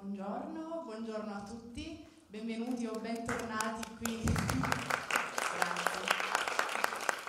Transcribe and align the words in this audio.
Buongiorno, 0.00 0.84
buongiorno 0.86 1.30
a 1.30 1.42
tutti, 1.42 2.02
benvenuti 2.26 2.86
o 2.86 2.98
bentornati 3.00 3.96
qui 3.98 4.24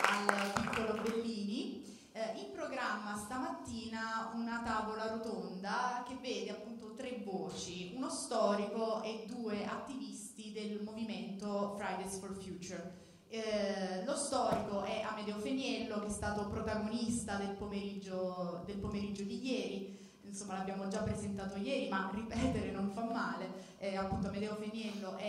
al 0.08 0.54
piccolo 0.54 1.02
Bellini. 1.02 1.84
Eh, 2.14 2.40
in 2.40 2.54
programma 2.54 3.18
stamattina 3.18 4.32
una 4.36 4.62
tavola 4.64 5.10
rotonda 5.10 6.06
che 6.08 6.16
vede 6.22 6.52
appunto 6.52 6.94
tre 6.94 7.22
voci, 7.26 7.92
uno 7.94 8.10
storico 8.10 9.04
e 9.04 9.26
due 9.28 9.66
attivisti 9.66 10.54
del 10.54 10.82
movimento 10.82 11.76
Fridays 11.78 12.20
for 12.20 12.34
Future. 12.34 13.00
Eh, 13.28 14.06
lo 14.06 14.16
storico 14.16 14.84
è 14.84 15.02
Amedeo 15.02 15.40
Feniello 15.40 16.00
che 16.00 16.08
è 16.08 16.10
stato 16.10 16.48
protagonista 16.48 17.36
del 17.36 17.52
pomeriggio, 17.52 18.64
del 18.66 18.78
pomeriggio 18.78 19.24
di 19.24 19.46
ieri 19.46 20.01
insomma 20.32 20.58
l'abbiamo 20.58 20.88
già 20.88 21.00
presentato 21.00 21.58
ieri, 21.58 21.90
ma 21.90 22.10
ripetere 22.14 22.72
non 22.72 22.90
fa 22.90 23.04
male, 23.04 23.50
eh, 23.78 23.98
appunto 23.98 24.28
Amedeo 24.28 24.56
Feniello 24.56 25.18
è 25.18 25.24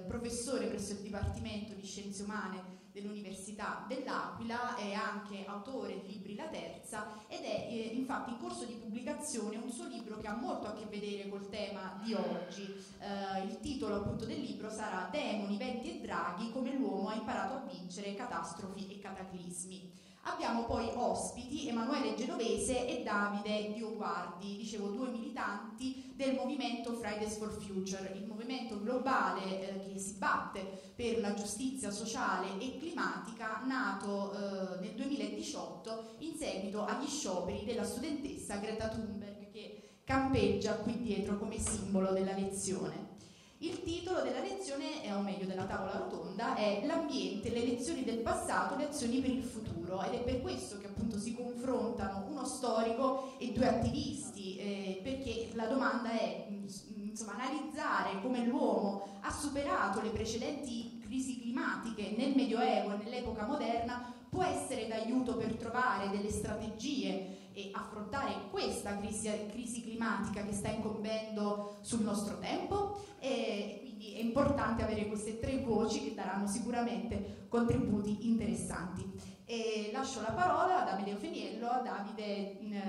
eh, 0.00 0.04
professore 0.06 0.66
presso 0.66 0.92
il 0.92 1.00
Dipartimento 1.00 1.74
di 1.74 1.84
Scienze 1.84 2.22
Umane 2.22 2.74
dell'Università 2.90 3.84
dell'Aquila, 3.86 4.76
è 4.76 4.94
anche 4.94 5.44
autore 5.44 6.00
di 6.00 6.14
libri 6.14 6.34
La 6.34 6.48
Terza 6.48 7.06
ed 7.28 7.42
è 7.42 7.68
eh, 7.68 7.90
infatti 7.94 8.30
in 8.30 8.38
corso 8.38 8.64
di 8.64 8.72
pubblicazione 8.72 9.58
un 9.58 9.70
suo 9.70 9.86
libro 9.86 10.16
che 10.16 10.26
ha 10.26 10.34
molto 10.34 10.68
a 10.68 10.72
che 10.72 10.86
vedere 10.86 11.28
col 11.28 11.50
tema 11.50 12.00
di 12.02 12.14
oggi. 12.14 12.62
Eh, 12.98 13.44
il 13.44 13.60
titolo 13.60 13.96
appunto 13.96 14.24
del 14.24 14.40
libro 14.40 14.70
sarà 14.70 15.10
Demoni, 15.12 15.58
venti 15.58 15.98
e 15.98 16.00
draghi, 16.00 16.50
come 16.50 16.72
l'uomo 16.72 17.10
ha 17.10 17.14
imparato 17.14 17.56
a 17.56 17.70
vincere 17.70 18.14
catastrofi 18.14 18.88
e 18.88 18.98
cataclismi. 18.98 20.04
Abbiamo 20.28 20.64
poi 20.64 20.90
ospiti 20.92 21.68
Emanuele 21.68 22.16
Genovese 22.16 22.84
e 22.88 23.04
Davide 23.04 23.72
Dioguardi, 23.72 24.56
dicevo 24.56 24.88
due 24.88 25.08
militanti 25.08 26.12
del 26.16 26.34
movimento 26.34 26.94
Fridays 26.94 27.36
for 27.36 27.52
Future, 27.52 28.12
il 28.16 28.26
movimento 28.26 28.80
globale 28.82 29.84
eh, 29.84 29.92
che 29.92 29.98
si 30.00 30.14
batte 30.14 30.92
per 30.96 31.20
la 31.20 31.32
giustizia 31.34 31.92
sociale 31.92 32.58
e 32.58 32.76
climatica 32.76 33.62
nato 33.66 34.32
eh, 34.32 34.80
nel 34.80 34.94
2018 34.94 36.16
in 36.18 36.34
seguito 36.36 36.84
agli 36.84 37.06
scioperi 37.06 37.64
della 37.64 37.84
studentessa 37.84 38.56
Greta 38.56 38.88
Thunberg 38.88 39.52
che 39.52 40.00
campeggia 40.02 40.74
qui 40.74 40.98
dietro 40.98 41.38
come 41.38 41.60
simbolo 41.60 42.10
della 42.10 42.34
lezione. 42.34 43.14
Il 43.58 43.82
titolo 43.82 44.20
della 44.20 44.40
lezione, 44.40 45.10
o 45.12 45.22
meglio 45.22 45.46
della 45.46 45.64
tavola 45.64 45.96
rotonda, 45.96 46.54
è 46.56 46.82
L'ambiente, 46.84 47.48
le 47.48 47.64
lezioni 47.64 48.04
del 48.04 48.18
passato, 48.18 48.76
le 48.76 48.88
azioni 48.88 49.20
per 49.20 49.30
il 49.30 49.42
futuro. 49.42 50.02
Ed 50.02 50.12
è 50.12 50.22
per 50.22 50.42
questo 50.42 50.76
che 50.76 50.88
appunto 50.88 51.18
si 51.18 51.34
confrontano 51.34 52.26
uno 52.28 52.44
storico 52.44 53.38
e 53.38 53.52
due 53.52 53.66
attivisti, 53.66 54.58
eh, 54.58 55.00
perché 55.02 55.50
la 55.54 55.66
domanda 55.66 56.10
è 56.10 56.48
mm, 56.50 56.66
insomma, 57.08 57.32
analizzare 57.32 58.20
come 58.20 58.44
l'uomo 58.44 59.20
ha 59.22 59.32
superato 59.32 60.02
le 60.02 60.10
precedenti 60.10 60.98
crisi 61.00 61.40
climatiche 61.40 62.14
nel 62.16 62.34
Medioevo 62.34 62.92
e 62.92 63.04
nell'epoca 63.04 63.46
moderna 63.46 64.12
può 64.28 64.42
essere 64.42 64.86
d'aiuto 64.86 65.34
per 65.36 65.54
trovare 65.54 66.10
delle 66.10 66.30
strategie 66.30 67.45
e 67.56 67.70
affrontare 67.72 68.50
questa 68.50 68.98
crisi, 68.98 69.30
crisi 69.50 69.82
climatica 69.82 70.44
che 70.44 70.52
sta 70.52 70.68
incombendo 70.68 71.78
sul 71.80 72.02
nostro 72.02 72.38
tempo 72.38 73.00
e 73.18 73.78
quindi 73.80 74.12
è 74.12 74.20
importante 74.20 74.82
avere 74.82 75.06
queste 75.06 75.38
tre 75.38 75.60
voci 75.60 76.04
che 76.04 76.14
daranno 76.14 76.46
sicuramente 76.46 77.46
contributi 77.48 78.28
interessanti. 78.28 79.10
E 79.46 79.88
lascio 79.90 80.20
la 80.20 80.32
parola 80.32 80.82
ad 80.82 80.88
Amedeo 80.88 81.16
Feniello, 81.16 81.68
a 81.68 81.80
Davide 81.80 82.58
eh, 82.60 82.82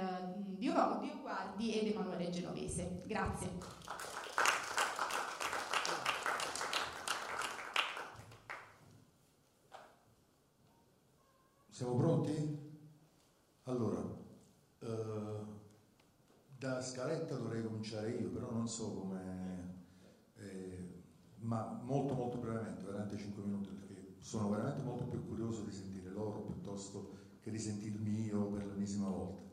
Dioguardi 0.58 1.80
ed 1.80 1.88
Emanuele 1.88 2.30
Genovese. 2.30 3.04
Grazie. 3.06 3.50
Siamo 11.70 11.96
pronti? 11.96 12.66
Allora, 13.64 14.26
eh, 14.80 15.56
da 16.58 16.82
scaletta 16.82 17.36
dovrei 17.36 17.64
cominciare 17.64 18.12
io, 18.12 18.30
però 18.30 18.52
non 18.52 18.68
so 18.68 18.92
come, 18.94 19.84
eh, 20.38 21.04
ma 21.40 21.80
molto 21.84 22.14
molto 22.14 22.38
brevemente, 22.38 22.84
veramente 22.84 23.18
5 23.18 23.44
minuti, 23.44 23.70
perché 23.70 24.16
sono 24.20 24.50
veramente 24.50 24.82
molto 24.84 25.06
più 25.06 25.26
curioso 25.28 25.62
di 25.62 25.72
sentire 25.72 26.10
loro 26.10 26.42
piuttosto 26.42 27.16
che 27.42 27.52
di 27.52 27.60
sentirmi 27.60 28.26
io 28.26 28.48
per 28.48 28.66
l'ennesima 28.66 29.08
volta. 29.08 29.44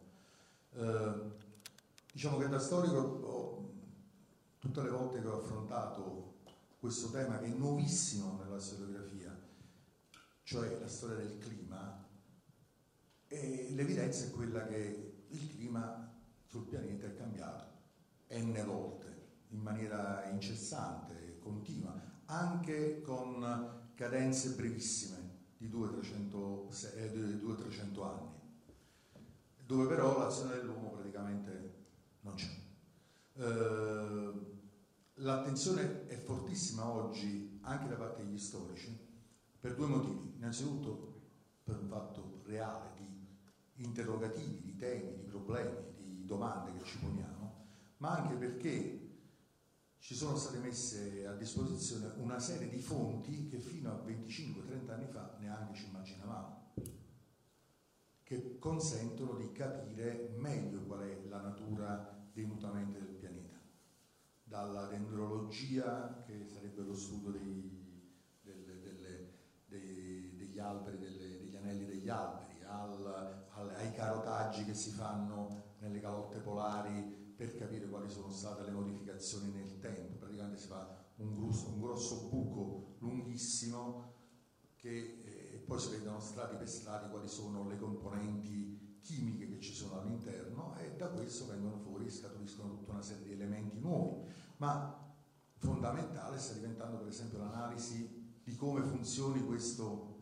Eh, 0.72 1.42
diciamo 2.12 2.38
che 2.38 2.48
da 2.48 2.58
storico 2.58 2.96
ho, 2.96 3.72
tutte 4.58 4.82
le 4.82 4.90
volte 4.90 5.20
che 5.20 5.26
ho 5.26 5.40
affrontato 5.40 6.32
questo 6.80 7.10
tema 7.10 7.38
che 7.38 7.46
è 7.46 7.48
nuovissimo 7.48 8.40
nella 8.42 8.58
storiografia, 8.58 9.38
cioè 10.42 10.78
la 10.80 10.88
storia 10.88 11.16
del 11.16 11.38
clima, 11.38 12.02
e 13.28 13.68
l'evidenza 13.72 14.26
è 14.26 14.30
quella 14.30 14.66
che 14.66 15.13
il 15.28 15.48
clima 15.48 16.12
sul 16.44 16.64
pianeta 16.64 17.06
è 17.06 17.14
cambiato 17.14 17.72
n 18.30 18.64
volte, 18.66 19.26
in 19.48 19.60
maniera 19.60 20.24
incessante, 20.30 21.38
continua, 21.38 22.00
anche 22.26 23.00
con 23.02 23.92
cadenze 23.94 24.50
brevissime 24.50 25.42
di 25.56 25.68
200-300 25.68 26.96
eh, 26.96 28.02
anni, 28.02 28.32
dove 29.64 29.86
però 29.86 30.18
l'azione 30.18 30.54
dell'uomo 30.56 30.90
praticamente 30.90 31.74
non 32.20 32.34
c'è. 32.34 32.50
Eh, 33.34 34.32
l'attenzione 35.14 36.06
è 36.06 36.16
fortissima 36.16 36.88
oggi 36.88 37.58
anche 37.62 37.88
da 37.88 37.96
parte 37.96 38.24
degli 38.24 38.38
storici 38.38 38.96
per 39.60 39.74
due 39.74 39.86
motivi. 39.86 40.34
Innanzitutto 40.36 41.12
per 41.62 41.78
un 41.78 41.88
fatto 41.88 42.42
reale 42.44 42.90
di 42.96 43.13
interrogativi, 43.76 44.60
di 44.62 44.76
temi, 44.76 45.16
di 45.16 45.24
problemi, 45.24 45.94
di 45.96 46.24
domande 46.24 46.72
che 46.78 46.84
ci 46.84 46.98
poniamo, 46.98 47.66
ma 47.98 48.16
anche 48.16 48.36
perché 48.36 49.04
ci 49.98 50.14
sono 50.14 50.36
state 50.36 50.58
messe 50.58 51.26
a 51.26 51.32
disposizione 51.32 52.12
una 52.18 52.38
serie 52.38 52.68
di 52.68 52.78
fonti 52.78 53.46
che 53.46 53.58
fino 53.58 53.90
a 53.90 54.04
25-30 54.04 54.90
anni 54.90 55.06
fa 55.06 55.34
neanche 55.40 55.74
ci 55.74 55.86
immaginavamo, 55.86 56.72
che 58.22 58.58
consentono 58.58 59.36
di 59.36 59.50
capire 59.52 60.34
meglio 60.36 60.82
qual 60.82 61.00
è 61.00 61.24
la 61.26 61.40
natura 61.40 62.28
dei 62.34 62.44
mutamenti 62.44 62.98
del 62.98 63.14
pianeta, 63.14 63.58
dalla 64.42 64.86
dendrologia, 64.88 66.22
che 66.26 66.46
sarebbe 66.48 66.82
lo 66.82 66.94
studio 66.94 67.30
dei, 67.30 68.12
delle, 68.42 68.80
delle, 68.80 69.32
dei, 69.64 70.36
degli 70.36 70.58
alberi, 70.58 70.98
delle, 70.98 71.38
degli 71.38 71.56
anelli 71.56 71.86
degli 71.86 72.08
alberi, 72.10 72.43
carotaggi 74.04 74.64
che 74.64 74.74
si 74.74 74.90
fanno 74.90 75.76
nelle 75.78 76.00
calotte 76.00 76.38
polari 76.38 77.32
per 77.36 77.56
capire 77.56 77.88
quali 77.88 78.08
sono 78.10 78.30
state 78.30 78.62
le 78.62 78.70
modificazioni 78.70 79.50
nel 79.50 79.78
tempo. 79.78 80.18
Praticamente 80.18 80.58
si 80.58 80.68
fa 80.68 81.02
un 81.16 81.34
grosso, 81.34 81.68
un 81.68 81.80
grosso 81.80 82.28
buco 82.28 82.96
lunghissimo 82.98 84.12
che 84.76 85.22
eh, 85.24 85.58
poi 85.64 85.78
si 85.78 85.90
vedono 85.90 86.20
strati 86.20 86.56
per 86.56 86.68
strati 86.68 87.08
quali 87.08 87.28
sono 87.28 87.66
le 87.66 87.78
componenti 87.78 88.98
chimiche 89.00 89.48
che 89.48 89.60
ci 89.60 89.72
sono 89.72 90.00
all'interno 90.00 90.76
e 90.76 90.94
da 90.96 91.08
questo 91.08 91.46
vengono 91.46 91.78
fuori 91.78 92.10
scaturiscono 92.10 92.76
tutta 92.76 92.92
una 92.92 93.02
serie 93.02 93.24
di 93.24 93.32
elementi 93.32 93.78
nuovi. 93.78 94.28
Ma 94.58 95.02
fondamentale 95.56 96.38
sta 96.38 96.54
diventando 96.54 96.98
per 96.98 97.08
esempio 97.08 97.38
l'analisi 97.38 98.40
di 98.44 98.54
come 98.54 98.82
funzioni 98.82 99.42
questo 99.44 100.20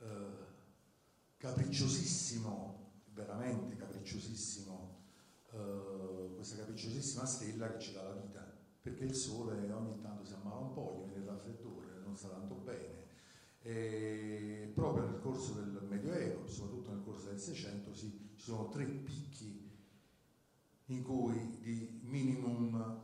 eh, 0.00 0.41
capricciosissimo, 1.42 2.92
veramente 3.14 3.74
capricciosissimo, 3.74 5.00
eh, 5.50 6.34
questa 6.36 6.58
capricciosissima 6.58 7.26
stella 7.26 7.72
che 7.72 7.80
ci 7.80 7.92
dà 7.92 8.04
la 8.04 8.12
vita, 8.12 8.48
perché 8.80 9.02
il 9.02 9.14
sole 9.14 9.72
ogni 9.72 10.00
tanto 10.00 10.24
si 10.24 10.34
ammala 10.34 10.60
un 10.60 10.72
po', 10.72 11.02
gli 11.02 11.08
viene 11.08 11.24
il 11.24 11.28
raffreddore, 11.28 11.98
non 12.04 12.16
sta 12.16 12.28
tanto 12.28 12.54
bene. 12.54 13.10
E 13.58 14.70
proprio 14.72 15.04
nel 15.04 15.18
corso 15.18 15.54
del 15.54 15.84
Medioevo, 15.88 16.46
soprattutto 16.46 16.92
nel 16.92 17.02
corso 17.02 17.26
del 17.26 17.40
Seicento, 17.40 17.92
ci 17.92 18.34
sono 18.36 18.68
tre 18.68 18.84
picchi 18.84 19.68
in 20.86 21.02
cui 21.02 21.58
di 21.60 22.02
minimum 22.04 23.02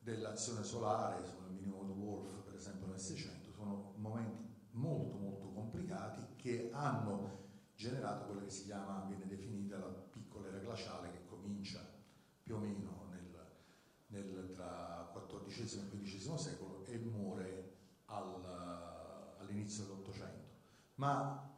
dell'azione 0.00 0.64
solare, 0.64 1.24
sono 1.24 1.46
il 1.46 1.54
minimo 1.54 1.82
di 1.84 1.92
Wolf 1.92 2.42
per 2.44 2.56
esempio 2.56 2.88
nel 2.88 3.00
Seicento, 3.00 3.52
sono 3.52 3.94
momenti 3.96 4.52
molto 4.72 5.16
molto 5.16 5.48
complicati 5.48 6.34
che 6.36 6.68
hanno 6.70 7.43
generato 7.74 8.26
quella 8.26 8.42
che 8.42 8.50
si 8.50 8.64
chiama, 8.64 9.04
viene 9.08 9.26
definita 9.26 9.78
la 9.78 9.86
piccola 9.86 10.48
era 10.48 10.58
glaciale 10.58 11.10
che 11.10 11.24
comincia 11.26 11.80
più 12.42 12.56
o 12.56 12.58
meno 12.58 13.06
nel, 13.10 13.46
nel, 14.08 14.50
tra 14.54 15.10
XIV 15.12 15.92
e 15.92 16.02
XV 16.02 16.34
secolo 16.36 16.84
e 16.84 16.98
muore 16.98 17.72
al, 18.06 19.34
all'inizio 19.38 19.84
dell'Ottocento. 19.84 20.52
Ma 20.96 21.50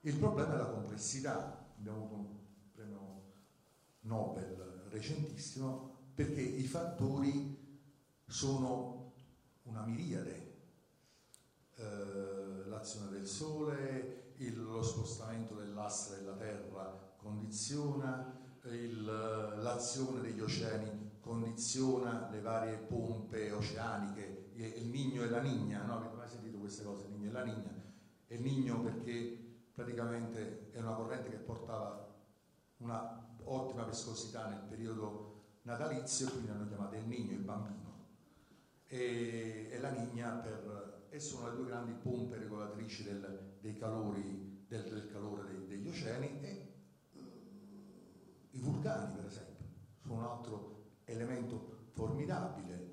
il 0.00 0.16
problema 0.16 0.54
è 0.54 0.56
la 0.58 0.70
complessità. 0.70 1.66
Abbiamo 1.78 1.98
avuto 1.98 2.14
un 2.14 2.38
premio 2.72 3.22
Nobel 4.00 4.84
recentissimo 4.90 6.10
perché 6.14 6.40
i 6.40 6.64
fattori 6.64 7.80
sono 8.26 9.12
una 9.64 9.82
miriade. 9.84 10.52
Eh, 11.76 12.64
l'azione 12.66 13.10
del 13.10 13.26
sole, 13.26 14.23
il, 14.36 14.62
lo 14.62 14.82
spostamento 14.82 15.54
dell'asse 15.54 16.16
della 16.16 16.34
Terra 16.34 17.12
condiziona, 17.16 18.40
il, 18.64 19.04
l'azione 19.04 20.20
degli 20.20 20.40
oceani 20.40 21.12
condiziona 21.20 22.28
le 22.30 22.40
varie 22.40 22.76
pompe 22.76 23.50
oceaniche, 23.50 24.50
il 24.54 24.88
Nigno 24.88 25.22
e 25.22 25.30
la 25.30 25.40
Nigna, 25.40 25.82
no? 25.82 25.96
avete 25.96 26.16
mai 26.16 26.28
sentito 26.28 26.58
queste 26.58 26.84
cose, 26.84 27.06
il 27.06 27.12
Nigno 27.12 27.30
e 27.30 27.32
la 27.32 27.44
Nigna? 27.44 27.82
Il 28.26 28.42
Nigno 28.42 28.82
perché 28.82 29.38
praticamente 29.72 30.70
è 30.72 30.80
una 30.80 30.92
corrente 30.92 31.30
che 31.30 31.36
portava 31.36 32.14
una 32.78 33.36
ottima 33.44 33.84
viscosità 33.84 34.48
nel 34.48 34.64
periodo 34.68 35.32
natalizio, 35.62 36.28
quindi 36.28 36.50
hanno 36.50 36.66
chiamato 36.66 36.94
il 36.96 37.06
Nigno, 37.06 37.32
il 37.32 37.42
bambino, 37.42 37.92
e, 38.86 39.68
e 39.70 39.80
la 39.80 39.90
Nigna 39.90 40.30
per, 40.32 41.06
e 41.08 41.20
sono 41.20 41.48
le 41.48 41.56
due 41.56 41.66
grandi 41.66 41.92
pompe 41.92 42.36
regolatrici 42.36 43.02
del, 43.02 43.53
dei 43.64 43.78
calori, 43.78 44.66
del, 44.68 44.84
del 44.84 45.10
calore 45.10 45.46
dei, 45.46 45.66
degli 45.66 45.88
oceani 45.88 46.38
e 46.42 46.74
uh, 47.14 47.20
i 48.50 48.60
vulcani 48.60 49.14
per 49.14 49.24
esempio 49.24 49.64
sono 50.02 50.18
un 50.18 50.24
altro 50.24 50.98
elemento 51.04 51.86
formidabile 51.92 52.92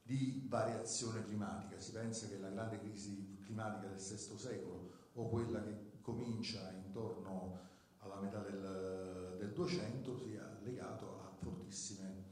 di 0.00 0.46
variazione 0.48 1.22
climatica. 1.24 1.78
Si 1.78 1.92
pensa 1.92 2.26
che 2.26 2.38
la 2.38 2.48
grande 2.48 2.78
crisi 2.78 3.38
climatica 3.44 3.88
del 3.88 3.98
VI 3.98 4.38
secolo 4.38 4.90
o 5.12 5.28
quella 5.28 5.62
che 5.62 5.98
comincia 6.00 6.72
intorno 6.72 7.66
alla 7.98 8.18
metà 8.18 8.38
del, 8.38 9.36
del 9.38 9.52
200 9.52 10.16
sia 10.16 10.58
legato 10.62 11.20
a 11.20 11.30
fortissime 11.38 12.24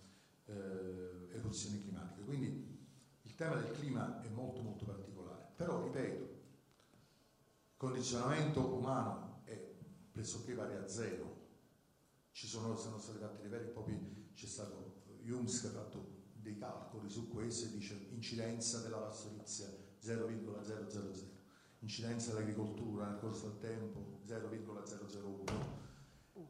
eh, 0.46 1.28
eruzioni 1.32 1.82
climatiche. 1.82 2.24
Quindi 2.24 2.88
il 3.20 3.34
tema 3.34 3.56
del 3.56 3.70
clima 3.72 4.22
è 4.22 4.28
molto 4.30 4.62
molto 4.62 4.86
particolare. 4.86 5.48
Però, 5.56 5.82
ripeto, 5.82 6.35
condizionamento 7.86 8.74
umano 8.74 9.42
è 9.44 9.56
pressoché 10.10 10.54
pari 10.54 10.74
a 10.74 10.88
zero. 10.88 11.44
Ci 12.32 12.48
sono, 12.48 12.74
sono 12.76 12.98
stati 12.98 13.18
fatti 13.18 13.46
e 13.46 13.48
propri, 13.48 14.32
c'è 14.34 14.46
stato 14.46 15.04
Jums 15.22 15.60
che 15.60 15.66
ha 15.68 15.70
fatto 15.70 16.14
dei 16.34 16.58
calcoli 16.58 17.08
su 17.08 17.28
questo 17.28 17.66
e 17.66 17.70
dice 17.70 18.08
incidenza 18.10 18.80
della 18.80 18.98
pastorizia 18.98 19.68
0,000, 20.00 20.62
incidenza 21.78 22.32
dell'agricoltura 22.32 23.06
nel 23.08 23.20
corso 23.20 23.48
del 23.50 23.58
tempo 23.58 24.18
0,001 24.24 25.44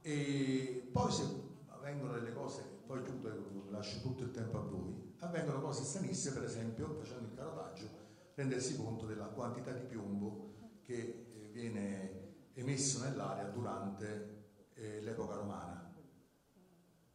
e 0.00 0.88
poi 0.90 1.12
se 1.12 1.22
avvengono 1.66 2.12
delle 2.14 2.32
cose, 2.32 2.62
poi 2.86 3.04
tutto, 3.04 3.30
lascio 3.68 4.00
tutto 4.00 4.24
il 4.24 4.30
tempo 4.30 4.58
a 4.58 4.62
voi, 4.62 5.14
avvengono 5.18 5.60
cose 5.60 5.84
stranissime, 5.84 6.34
per 6.34 6.44
esempio 6.44 6.94
facendo 6.98 7.28
il 7.28 7.34
carotaggio, 7.34 7.88
rendersi 8.34 8.76
conto 8.76 9.06
della 9.06 9.26
quantità 9.26 9.72
di 9.72 9.84
piombo 9.84 10.54
che 10.82 11.25
viene 11.56 12.50
emesso 12.52 13.02
nell'aria 13.02 13.44
durante 13.44 14.44
eh, 14.74 15.00
l'epoca 15.00 15.36
romana 15.36 15.84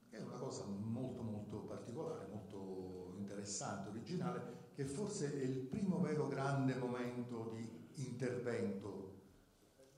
è 0.10 0.20
una 0.20 0.38
cosa 0.38 0.66
molto 0.66 1.22
molto 1.22 1.60
particolare, 1.60 2.28
molto 2.28 3.14
interessante, 3.18 3.90
originale, 3.90 4.70
che 4.74 4.84
forse 4.84 5.32
è 5.32 5.44
il 5.44 5.60
primo 5.60 6.02
vero 6.02 6.28
grande 6.28 6.76
momento 6.76 7.50
di 7.54 8.04
intervento 8.06 9.22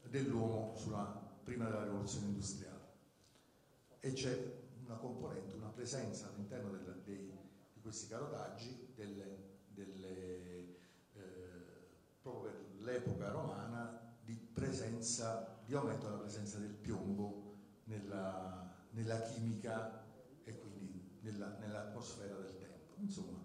dell'uomo 0.04 0.75
sulla, 0.75 1.39
prima 1.44 1.66
della 1.66 1.84
rivoluzione 1.84 2.28
industriale. 2.28 2.92
E 4.00 4.13
c'è 4.13 4.62
una 4.86 4.98
componente, 4.98 5.56
una 5.56 5.69
presenza 5.69 6.28
all'interno 6.28 6.69
del, 6.69 7.01
dei, 7.04 7.31
di 7.74 7.81
questi 7.81 8.07
carotaggi 8.07 8.92
delle, 8.94 9.62
delle, 9.68 10.78
eh, 11.13 11.88
proprio 12.22 12.51
per 12.51 12.81
l'epoca 12.81 13.31
romana 13.31 14.02
presenza, 14.63 15.62
di 15.65 15.74
aumento 15.74 16.06
della 16.07 16.19
presenza 16.19 16.57
del 16.57 16.74
piombo 16.74 17.56
nella, 17.86 18.74
nella 18.92 19.21
chimica 19.21 20.04
nella, 21.24 21.57
nell'atmosfera 21.60 22.36
del 22.36 22.57
tempo. 22.57 22.94
Insomma, 22.98 23.39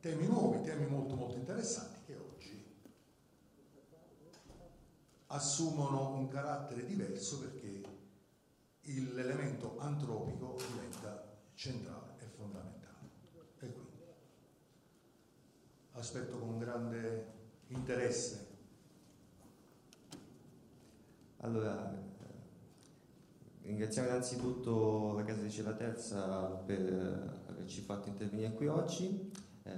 temi 0.00 0.26
nuovi, 0.26 0.62
temi 0.62 0.86
molto 0.86 1.14
molto 1.14 1.36
interessanti 1.36 1.98
che 2.06 2.16
oggi 2.16 2.70
assumono 5.26 6.16
un 6.16 6.28
carattere 6.28 6.84
diverso 6.86 7.40
perché 7.40 7.82
l'elemento 8.82 9.78
antropico 9.78 10.56
diventa 10.68 11.40
centrale 11.54 12.14
e 12.18 12.26
fondamentale. 12.26 13.10
E 13.58 13.72
quindi 13.72 14.02
aspetto 15.92 16.38
con 16.38 16.58
grande 16.58 17.32
interesse. 17.68 18.51
Allora, 21.44 22.10
Ringraziamo 23.62 24.08
innanzitutto 24.08 25.12
la 25.16 25.24
Casa 25.24 25.42
di 25.42 25.50
Cella 25.50 25.72
Terza 25.72 26.46
per 26.64 27.42
averci 27.48 27.80
fatto 27.80 28.08
intervenire 28.08 28.52
qui 28.54 28.68
oggi. 28.68 29.32
Eh, 29.64 29.72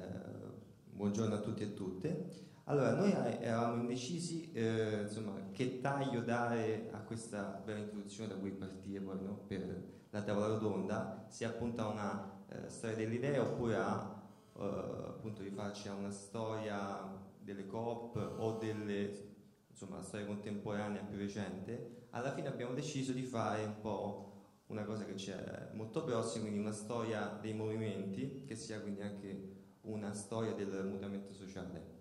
buongiorno 0.90 1.34
a 1.34 1.40
tutti 1.40 1.62
e 1.62 1.72
tutte. 1.72 2.28
Allora, 2.64 2.94
noi 2.94 3.12
eravamo 3.12 3.80
indecisi 3.80 4.52
eh, 4.52 5.02
insomma, 5.04 5.32
che 5.52 5.80
taglio 5.80 6.20
dare 6.20 6.90
a 6.92 6.98
questa 6.98 7.62
bella 7.64 7.80
introduzione 7.80 8.28
da 8.28 8.36
cui 8.36 8.50
partire 8.50 9.00
poi 9.00 9.22
no? 9.22 9.44
per 9.46 9.82
la 10.10 10.22
tavola 10.22 10.48
rotonda, 10.48 11.24
se 11.28 11.46
appunto 11.46 11.80
a 11.80 11.88
una 11.88 12.44
eh, 12.48 12.68
storia 12.68 12.96
dell'idea 12.96 13.40
oppure 13.40 13.76
a 13.76 14.22
eh, 14.58 14.62
appunto 14.62 15.42
rifarci 15.42 15.88
a 15.88 15.94
una 15.94 16.10
storia 16.10 17.22
delle 17.42 17.66
coop 17.66 18.34
o 18.38 18.58
delle 18.58 19.32
insomma, 19.74 20.00
storia 20.02 20.26
contemporanea 20.26 21.02
più 21.02 21.18
recente 21.18 22.04
alla 22.14 22.32
fine 22.32 22.46
abbiamo 22.46 22.74
deciso 22.74 23.12
di 23.12 23.24
fare 23.24 23.64
un 23.64 23.80
po' 23.80 24.30
una 24.66 24.84
cosa 24.84 25.04
che 25.04 25.16
ci 25.16 25.30
è 25.30 25.70
molto 25.72 26.04
prossima, 26.04 26.44
quindi 26.44 26.60
una 26.60 26.72
storia 26.72 27.36
dei 27.40 27.52
movimenti, 27.52 28.44
che 28.46 28.54
sia 28.54 28.80
quindi 28.80 29.02
anche 29.02 29.52
una 29.82 30.12
storia 30.14 30.54
del 30.54 30.86
mutamento 30.86 31.34
sociale. 31.34 31.92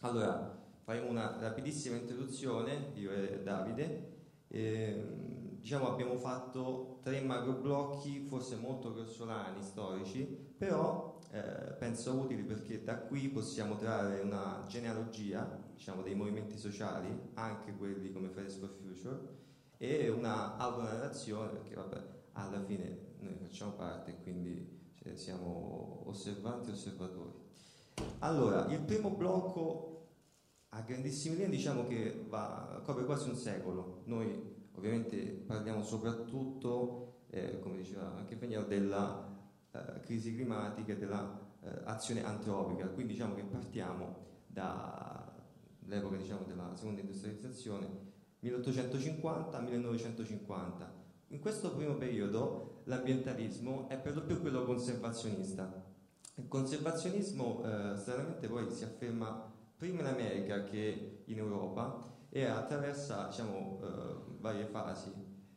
Allora, 0.00 0.60
faremo 0.82 1.08
una 1.08 1.38
rapidissima 1.38 1.96
introduzione, 1.96 2.90
io 2.94 3.12
e 3.12 3.42
Davide. 3.42 4.12
E, 4.48 5.02
diciamo 5.60 5.88
abbiamo 5.88 6.18
fatto 6.18 6.98
tre 7.02 7.20
macro 7.20 7.52
blocchi, 7.52 8.26
forse 8.28 8.56
molto 8.56 8.92
grossolani, 8.92 9.62
storici, 9.62 10.24
però 10.58 11.16
eh, 11.34 11.74
penso 11.80 12.14
utili 12.14 12.44
perché 12.44 12.84
da 12.84 12.96
qui 12.96 13.28
possiamo 13.28 13.76
trarre 13.76 14.20
una 14.20 14.62
genealogia 14.68 15.60
diciamo, 15.74 16.02
dei 16.02 16.14
movimenti 16.14 16.56
sociali, 16.56 17.08
anche 17.34 17.74
quelli 17.74 18.12
come 18.12 18.28
Fridays 18.28 18.56
for 18.58 18.70
Future, 18.70 19.18
e 19.76 20.08
una 20.10 20.56
autonarrazione 20.56 21.50
perché 21.50 21.74
vabbè, 21.74 22.02
alla 22.34 22.62
fine 22.62 23.14
noi 23.18 23.34
facciamo 23.34 23.72
parte 23.72 24.16
quindi 24.22 24.92
cioè, 24.94 25.16
siamo 25.16 26.04
osservanti 26.06 26.70
e 26.70 26.72
osservatori. 26.74 27.32
Allora, 28.20 28.66
il 28.66 28.80
primo 28.82 29.10
blocco 29.10 30.06
a 30.68 30.82
grandissime 30.82 31.34
linee 31.34 31.50
diciamo 31.50 31.88
che 31.88 32.26
va, 32.28 32.80
copre 32.84 33.04
quasi 33.04 33.28
un 33.28 33.34
secolo. 33.34 34.02
Noi 34.04 34.68
ovviamente 34.76 35.16
parliamo 35.16 35.82
soprattutto, 35.82 37.22
eh, 37.30 37.58
come 37.58 37.78
diceva 37.78 38.14
anche 38.14 38.36
Fegnero, 38.36 38.62
della 38.62 39.33
eh, 39.74 40.00
crisi 40.00 40.34
climatica 40.34 40.92
e 40.92 40.96
dell'azione 40.96 42.20
eh, 42.20 42.24
antropica, 42.24 42.86
quindi 42.86 43.12
diciamo 43.14 43.34
che 43.34 43.42
partiamo 43.42 44.22
dall'epoca 44.46 46.16
diciamo, 46.16 46.44
della 46.46 46.70
seconda 46.74 47.00
industrializzazione 47.00 48.12
1850-1950. 48.44 51.02
In 51.28 51.40
questo 51.40 51.74
primo 51.74 51.94
periodo 51.94 52.82
l'ambientalismo 52.84 53.88
è 53.88 53.98
per 53.98 54.14
lo 54.14 54.22
più 54.22 54.38
quello 54.40 54.64
conservazionista. 54.64 55.82
Il 56.36 56.48
conservazionismo 56.48 57.62
eh, 57.64 57.96
stranamente 57.96 58.46
poi 58.46 58.70
si 58.70 58.84
afferma 58.84 59.50
prima 59.76 60.00
in 60.00 60.06
America 60.06 60.64
che 60.64 61.22
in 61.24 61.38
Europa 61.38 62.12
e 62.28 62.44
attraversa 62.44 63.28
diciamo, 63.28 63.80
eh, 63.82 64.16
varie 64.38 64.66
fasi. 64.66 65.10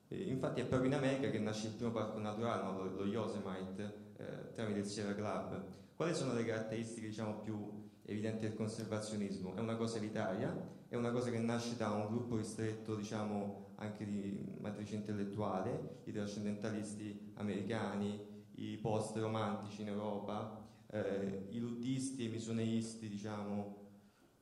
E 0.07 0.29
infatti 0.29 0.61
è 0.61 0.65
proprio 0.65 0.89
in 0.89 0.95
America 0.95 1.29
che 1.29 1.39
nasce 1.39 1.67
il 1.67 1.73
primo 1.73 1.91
parco 1.91 2.17
naturale, 2.19 2.63
no? 2.63 2.83
lo, 2.83 2.95
lo 2.95 3.05
Yosemite, 3.05 4.05
eh, 4.17 4.53
tramite 4.53 4.79
il 4.79 4.85
Sierra 4.85 5.15
Club. 5.15 5.65
Quali 5.95 6.13
sono 6.13 6.33
le 6.33 6.45
caratteristiche 6.45 7.07
diciamo, 7.07 7.39
più 7.39 7.89
evidenti 8.03 8.41
del 8.41 8.55
conservazionismo? 8.55 9.55
È 9.55 9.59
una 9.59 9.75
cosa 9.75 9.97
elitaria, 9.97 10.55
è 10.87 10.95
una 10.95 11.11
cosa 11.11 11.29
che 11.29 11.39
nasce 11.39 11.75
da 11.75 11.91
un 11.91 12.07
gruppo 12.07 12.37
ristretto, 12.37 12.95
diciamo, 12.95 13.73
anche 13.75 14.05
di 14.05 14.55
matrice 14.59 14.95
intellettuale, 14.95 16.01
i 16.05 16.11
trascendentalisti 16.11 17.31
americani, 17.35 18.19
i 18.55 18.77
post-romantici 18.77 19.81
in 19.81 19.89
Europa, 19.89 20.65
eh, 20.87 21.47
i 21.49 21.59
luddisti 21.59 22.23
e 22.23 22.25
i 22.27 22.31
misoneisti, 22.31 23.09
diciamo, 23.09 23.85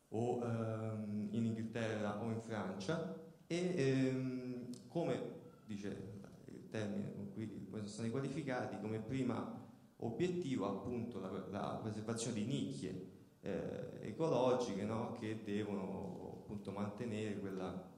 o 0.09 0.41
ehm, 0.43 1.27
in 1.31 1.45
Inghilterra 1.45 2.21
o 2.21 2.29
in 2.29 2.41
Francia, 2.41 3.13
e 3.47 3.73
ehm, 3.75 4.69
come 4.87 5.33
dice 5.65 6.13
il 6.47 6.69
termine 6.69 7.13
con 7.13 7.33
cui 7.33 7.67
sono 7.71 7.87
stati 7.87 8.09
qualificati, 8.09 8.79
come 8.79 8.99
prima 8.99 9.64
obiettivo 9.97 10.67
appunto 10.67 11.19
la, 11.19 11.29
la 11.49 11.79
preservazione 11.81 12.35
di 12.35 12.45
nicchie 12.45 13.13
eh, 13.41 13.99
ecologiche 14.01 14.83
no? 14.83 15.13
che 15.19 15.41
devono 15.43 16.39
appunto 16.41 16.71
mantenere 16.71 17.39
quella 17.39 17.93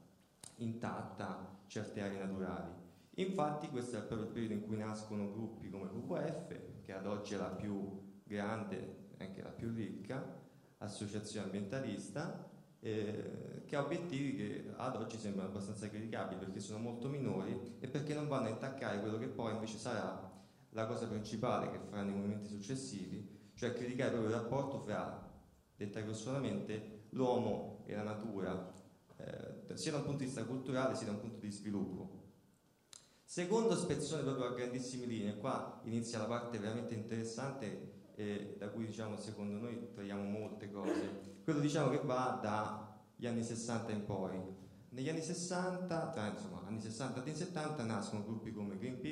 intatta 0.56 1.56
certe 1.66 2.00
aree 2.00 2.18
naturali. 2.18 2.72
Infatti 3.16 3.68
questo 3.68 3.96
è 3.96 4.00
proprio 4.00 4.28
il 4.28 4.32
periodo 4.32 4.54
in 4.54 4.66
cui 4.66 4.76
nascono 4.76 5.30
gruppi 5.32 5.70
come 5.70 5.86
WWF, 5.86 6.82
che 6.82 6.92
ad 6.92 7.06
oggi 7.06 7.34
è 7.34 7.36
la 7.36 7.50
più 7.50 8.20
grande 8.22 9.06
e 9.16 9.24
anche 9.24 9.42
la 9.42 9.50
più 9.50 9.72
ricca 9.72 10.46
associazione 10.78 11.46
ambientalista, 11.46 12.48
eh, 12.80 13.62
che 13.66 13.76
ha 13.76 13.82
obiettivi 13.82 14.36
che 14.36 14.70
ad 14.76 14.96
oggi 14.96 15.18
sembrano 15.18 15.48
abbastanza 15.48 15.88
criticabili 15.88 16.38
perché 16.38 16.60
sono 16.60 16.78
molto 16.78 17.08
minori 17.08 17.76
e 17.80 17.88
perché 17.88 18.14
non 18.14 18.28
vanno 18.28 18.46
a 18.46 18.50
intaccare 18.50 19.00
quello 19.00 19.18
che 19.18 19.26
poi 19.26 19.52
invece 19.52 19.78
sarà 19.78 20.30
la 20.70 20.86
cosa 20.86 21.06
principale 21.06 21.70
che 21.70 21.78
faranno 21.78 22.10
i 22.10 22.14
movimenti 22.14 22.48
successivi, 22.48 23.50
cioè 23.54 23.72
criticare 23.72 24.10
proprio 24.10 24.30
il 24.30 24.36
rapporto 24.36 24.78
fra, 24.78 25.26
detta 25.76 26.00
grossolanamente, 26.00 27.06
l'uomo 27.10 27.82
e 27.86 27.94
la 27.94 28.02
natura, 28.02 28.72
eh, 29.16 29.76
sia 29.76 29.92
da 29.92 29.98
un 29.98 30.04
punto 30.04 30.18
di 30.18 30.26
vista 30.26 30.44
culturale 30.44 30.94
sia 30.94 31.06
da 31.06 31.12
un 31.12 31.20
punto 31.20 31.40
di 31.40 31.50
sviluppo. 31.50 32.26
Secondo 33.24 33.76
spezzone 33.76 34.22
proprio 34.22 34.46
a 34.46 34.54
grandissime 34.54 35.06
linee, 35.06 35.36
qua 35.36 35.80
inizia 35.84 36.18
la 36.18 36.24
parte 36.24 36.58
veramente 36.58 36.94
interessante 36.94 37.96
eh, 38.14 38.56
da 38.58 38.68
cui 38.68 38.86
diciamo 38.86 39.16
secondo 39.16 39.58
noi 39.58 39.90
traiamo 39.92 40.22
molte 40.22 40.70
cose. 40.70 41.36
Quello 41.44 41.60
diciamo 41.60 41.90
che 41.90 42.00
va 42.04 42.38
dagli 42.42 43.26
anni 43.26 43.42
60 43.44 43.92
in 43.92 44.04
poi. 44.04 44.40
Negli 44.90 45.08
anni 45.08 45.20
60, 45.20 46.08
tra 46.08 46.26
insomma, 46.28 46.62
anni 46.66 46.80
60 46.80 47.18
e 47.18 47.22
anni 47.22 47.36
70 47.36 47.84
nascono 47.84 48.24
gruppi 48.24 48.52
come 48.52 48.78
Greenpeace, 48.78 49.07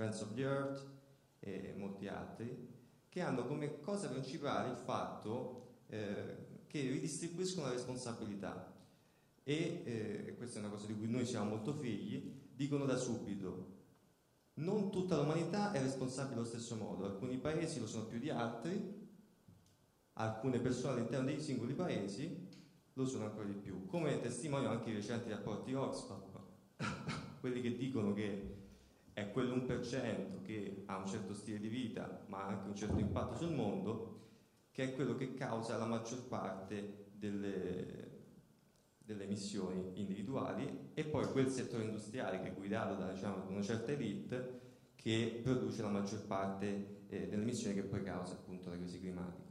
Friends 0.00 0.22
of 0.22 0.32
the 0.32 0.42
Earth 0.42 0.86
e 1.40 1.74
molti 1.76 2.08
altri, 2.08 2.68
che 3.06 3.20
hanno 3.20 3.44
come 3.44 3.80
cosa 3.80 4.08
principale 4.08 4.70
il 4.70 4.78
fatto 4.78 5.82
eh, 5.88 6.62
che 6.66 6.80
ridistribuiscono 6.88 7.66
la 7.66 7.72
responsabilità. 7.74 8.74
E, 9.42 9.82
eh, 9.84 10.34
questa 10.38 10.58
è 10.58 10.62
una 10.62 10.70
cosa 10.70 10.86
di 10.86 10.96
cui 10.96 11.06
noi 11.06 11.26
siamo 11.26 11.50
molto 11.50 11.74
figli, 11.74 12.48
dicono 12.54 12.86
da 12.86 12.96
subito 12.96 13.76
non 14.54 14.90
tutta 14.90 15.18
l'umanità 15.18 15.72
è 15.72 15.82
responsabile 15.82 16.36
allo 16.36 16.48
stesso 16.48 16.76
modo, 16.76 17.04
alcuni 17.04 17.36
paesi 17.36 17.78
lo 17.78 17.86
sono 17.86 18.06
più 18.06 18.18
di 18.18 18.30
altri, 18.30 19.08
alcune 20.14 20.60
persone 20.60 20.94
all'interno 20.94 21.26
dei 21.26 21.40
singoli 21.40 21.74
paesi 21.74 22.48
lo 22.94 23.06
sono 23.06 23.26
ancora 23.26 23.44
di 23.44 23.54
più, 23.54 23.84
come 23.84 24.18
testimoniano 24.20 24.72
anche 24.72 24.90
i 24.90 24.94
recenti 24.94 25.28
rapporti 25.28 25.74
Oxfam, 25.74 26.22
quelli 27.40 27.60
che 27.60 27.76
dicono 27.76 28.14
che 28.14 28.59
è 29.20 29.30
quell'1% 29.30 30.42
che 30.42 30.82
ha 30.86 30.96
un 30.96 31.06
certo 31.06 31.34
stile 31.34 31.58
di 31.58 31.68
vita 31.68 32.24
ma 32.26 32.44
anche 32.44 32.68
un 32.68 32.74
certo 32.74 32.98
impatto 32.98 33.36
sul 33.36 33.54
mondo, 33.54 34.18
che 34.72 34.84
è 34.84 34.94
quello 34.94 35.14
che 35.14 35.34
causa 35.34 35.76
la 35.76 35.86
maggior 35.86 36.26
parte 36.26 37.08
delle, 37.12 38.10
delle 38.98 39.24
emissioni 39.24 39.92
individuali 39.94 40.90
e 40.94 41.04
poi 41.04 41.26
quel 41.26 41.48
settore 41.48 41.84
industriale 41.84 42.40
che 42.40 42.48
è 42.48 42.54
guidato 42.54 42.94
da 42.94 43.12
diciamo, 43.12 43.48
una 43.48 43.62
certa 43.62 43.92
elite 43.92 44.58
che 44.94 45.40
produce 45.42 45.82
la 45.82 45.88
maggior 45.88 46.26
parte 46.26 47.04
eh, 47.08 47.28
delle 47.28 47.42
emissioni 47.42 47.74
che 47.74 47.82
poi 47.82 48.02
causa 48.02 48.34
appunto 48.34 48.70
la 48.70 48.76
crisi 48.76 49.00
climatica. 49.00 49.50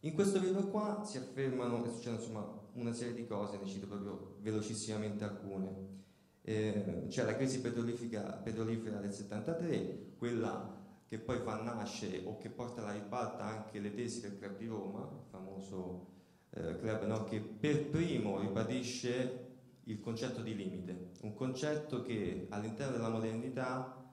In 0.00 0.14
questo 0.14 0.38
periodo 0.38 0.68
qua 0.68 1.02
si 1.04 1.18
affermano 1.18 1.84
e 1.84 1.90
succedono 1.90 2.20
insomma 2.20 2.60
una 2.74 2.92
serie 2.92 3.14
di 3.14 3.26
cose, 3.26 3.58
ne 3.58 3.66
cito 3.66 3.86
proprio 3.86 4.36
velocissimamente 4.40 5.24
alcune. 5.24 6.04
Eh, 6.48 7.06
c'è 7.08 7.24
la 7.24 7.34
crisi 7.34 7.60
petrolifera 7.60 9.00
del 9.00 9.12
73, 9.12 10.12
quella 10.16 10.76
che 11.04 11.18
poi 11.18 11.38
fa 11.38 11.60
nascere 11.60 12.22
o 12.24 12.38
che 12.38 12.50
porta 12.50 12.82
alla 12.82 12.92
ribalta 12.92 13.42
anche 13.42 13.80
le 13.80 13.92
tesi 13.92 14.20
del 14.20 14.38
Club 14.38 14.56
di 14.56 14.68
Roma, 14.68 15.10
il 15.12 15.28
famoso 15.28 16.06
eh, 16.50 16.78
club 16.78 17.02
no? 17.02 17.24
che 17.24 17.40
per 17.40 17.88
primo 17.88 18.38
ribadisce 18.38 19.44
il 19.86 19.98
concetto 19.98 20.40
di 20.40 20.54
limite, 20.54 21.10
un 21.22 21.34
concetto 21.34 22.02
che 22.02 22.46
all'interno 22.50 22.92
della 22.92 23.08
modernità 23.08 24.04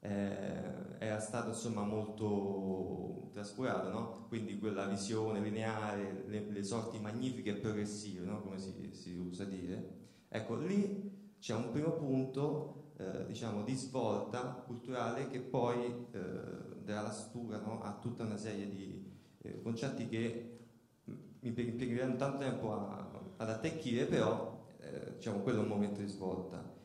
eh, 0.00 0.96
era 0.98 1.20
stato 1.20 1.48
insomma 1.48 1.84
molto 1.84 3.30
trascurato, 3.32 3.88
no? 3.88 4.26
quindi 4.28 4.58
quella 4.58 4.84
visione 4.84 5.40
lineare, 5.40 6.24
le, 6.26 6.50
le 6.50 6.62
sorti 6.62 6.98
magnifiche 6.98 7.52
e 7.52 7.54
progressive, 7.54 8.26
no? 8.26 8.42
come 8.42 8.58
si, 8.58 8.90
si, 8.92 9.16
usa 9.16 9.44
dire. 9.44 9.96
Ecco, 10.28 10.54
lì 10.56 11.16
c'è 11.38 11.54
un 11.54 11.70
primo 11.70 11.92
punto 11.92 12.92
eh, 12.96 13.26
diciamo, 13.26 13.62
di 13.62 13.74
svolta 13.74 14.40
culturale 14.66 15.28
che 15.28 15.40
poi 15.40 16.06
eh, 16.10 16.20
darà 16.82 17.10
stura 17.10 17.58
no? 17.58 17.80
a 17.80 17.96
tutta 18.00 18.24
una 18.24 18.36
serie 18.36 18.68
di 18.68 19.04
eh, 19.42 19.62
concetti 19.62 20.08
che 20.08 20.58
mi 21.04 21.54
impiegheranno 21.54 22.16
tanto 22.16 22.38
tempo 22.38 22.72
a, 22.72 23.08
ad 23.36 23.48
attecchire, 23.48 24.06
però 24.06 24.66
eh, 24.80 25.14
diciamo, 25.14 25.40
quello 25.40 25.60
è 25.60 25.62
un 25.62 25.68
momento 25.68 26.00
di 26.00 26.08
svolta. 26.08 26.76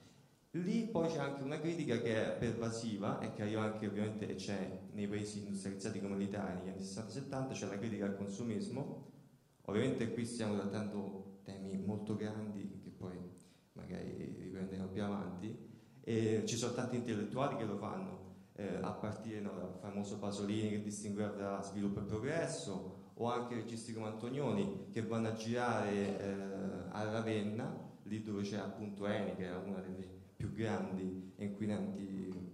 Lì 0.51 0.85
poi 0.85 1.09
c'è 1.09 1.17
anche 1.17 1.41
una 1.41 1.59
critica 1.59 1.97
che 1.99 2.35
è 2.35 2.37
pervasiva 2.37 3.19
e 3.19 3.33
che 3.33 3.41
arriva 3.41 3.63
anche 3.63 3.87
ovviamente 3.87 4.35
c'è 4.35 4.81
nei 4.91 5.07
paesi 5.07 5.39
industrializzati 5.39 5.99
come 5.99 6.15
l'Italia 6.15 6.53
negli 6.53 6.69
anni 6.69 6.83
60-70, 6.83 7.53
c'è 7.53 7.65
la 7.65 7.79
critica 7.79 8.05
al 8.05 8.15
consumismo. 8.15 9.09
Ovviamente 9.63 10.13
qui 10.13 10.25
stiamo 10.25 10.55
trattando 10.59 11.39
temi 11.43 11.75
molto 11.77 12.15
grandi 12.15 12.81
che 12.83 12.91
poi 12.91 13.17
magari 13.73 14.13
riprenderemo 14.39 14.82
più 14.93 15.03
avanti 15.03 15.71
e 16.01 16.43
ci 16.45 16.55
sono 16.55 16.73
tanti 16.73 16.95
intellettuali 16.95 17.57
che 17.57 17.65
lo 17.65 17.75
fanno, 17.77 18.21
eh, 18.55 18.77
a 18.81 18.91
partire 18.91 19.41
dal 19.41 19.77
famoso 19.79 20.19
Pasolini 20.19 20.69
che 20.69 20.81
distingueva 20.81 21.31
tra 21.31 21.61
sviluppo 21.61 21.99
e 21.99 22.03
progresso, 22.03 23.01
o 23.15 23.31
anche 23.31 23.55
registi 23.55 23.93
come 23.93 24.07
Antonioni 24.07 24.87
che 24.91 25.03
vanno 25.03 25.29
a 25.29 25.33
girare 25.33 26.19
eh, 26.19 26.33
a 26.89 27.03
Ravenna, 27.11 27.91
lì 28.03 28.21
dove 28.21 28.43
c'è 28.43 28.57
appunto 28.57 29.05
Eni, 29.05 29.35
che 29.35 29.45
era 29.45 29.57
una 29.59 29.79
delle 29.79 30.07
più 30.35 30.51
grandi 30.51 31.33
inquinanti 31.37 32.51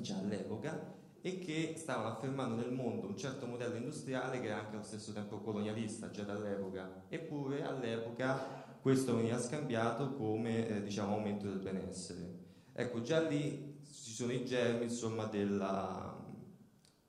già 0.00 0.18
all'epoca, 0.18 0.96
e 1.20 1.38
che 1.38 1.74
stavano 1.76 2.08
affermando 2.14 2.54
nel 2.54 2.72
mondo 2.72 3.06
un 3.06 3.16
certo 3.16 3.46
modello 3.46 3.76
industriale 3.76 4.40
che 4.40 4.46
era 4.46 4.60
anche 4.60 4.76
allo 4.76 4.84
stesso 4.84 5.12
tempo 5.12 5.40
colonialista 5.40 6.10
già 6.10 6.22
dall'epoca, 6.22 7.04
eppure 7.08 7.64
all'epoca 7.64 8.67
questo 8.80 9.16
veniva 9.16 9.38
scambiato 9.40 10.14
come 10.14 10.68
eh, 10.68 10.82
diciamo, 10.82 11.14
aumento 11.14 11.46
del 11.46 11.58
benessere. 11.58 12.36
Ecco, 12.72 13.02
già 13.02 13.20
lì 13.20 13.80
ci 13.90 14.12
sono 14.12 14.32
i 14.32 14.44
germi 14.44 14.84
insomma, 14.84 15.24
della, 15.24 16.16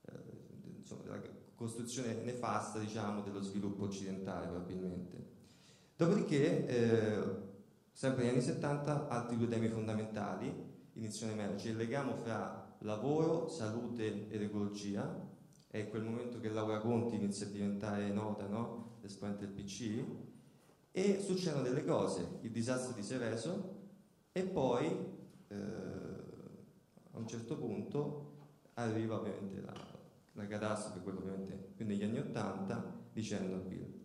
eh, 0.05 0.13
insomma, 0.77 1.03
della 1.03 1.21
costruzione 1.55 2.13
nefasta 2.23 2.79
diciamo, 2.79 3.21
dello 3.21 3.41
sviluppo 3.41 3.83
occidentale 3.83 4.47
probabilmente. 4.47 5.27
Dopodiché, 5.95 6.65
eh, 6.67 7.23
sempre 7.91 8.23
negli 8.23 8.33
anni 8.33 8.41
70, 8.41 9.07
altri 9.07 9.37
due 9.37 9.47
temi 9.47 9.67
fondamentali 9.67 10.51
iniziano 10.93 11.33
a 11.33 11.35
emergere, 11.35 11.71
il 11.71 11.77
legame 11.77 12.13
fra 12.15 12.75
lavoro, 12.79 13.47
salute 13.47 14.29
ed 14.29 14.41
ecologia, 14.41 15.27
è 15.67 15.87
quel 15.89 16.03
momento 16.03 16.39
che 16.39 16.49
Laura 16.49 16.79
Conti 16.79 17.15
inizia 17.15 17.45
a 17.45 17.49
diventare 17.49 18.09
nota, 18.09 18.47
no? 18.47 18.97
l'esponente 19.01 19.45
del 19.45 19.53
PC, 19.53 20.03
e 20.91 21.19
succedono 21.19 21.63
delle 21.63 21.85
cose, 21.85 22.39
il 22.41 22.51
disastro 22.51 22.93
di 22.93 23.03
Seveso 23.03 23.77
e 24.31 24.43
poi 24.43 24.85
eh, 25.47 25.55
a 27.11 27.17
un 27.17 27.27
certo 27.27 27.57
punto 27.57 28.37
arriva 28.73 29.19
ovviamente 29.19 29.61
la, 29.61 29.73
la 30.33 30.47
catastrofe, 30.47 31.01
quello 31.01 31.19
ovviamente 31.19 31.53
più 31.53 31.85
negli 31.85 32.03
anni 32.03 32.19
Ottanta, 32.19 32.97
di 33.11 33.21
Chernobyl. 33.21 33.97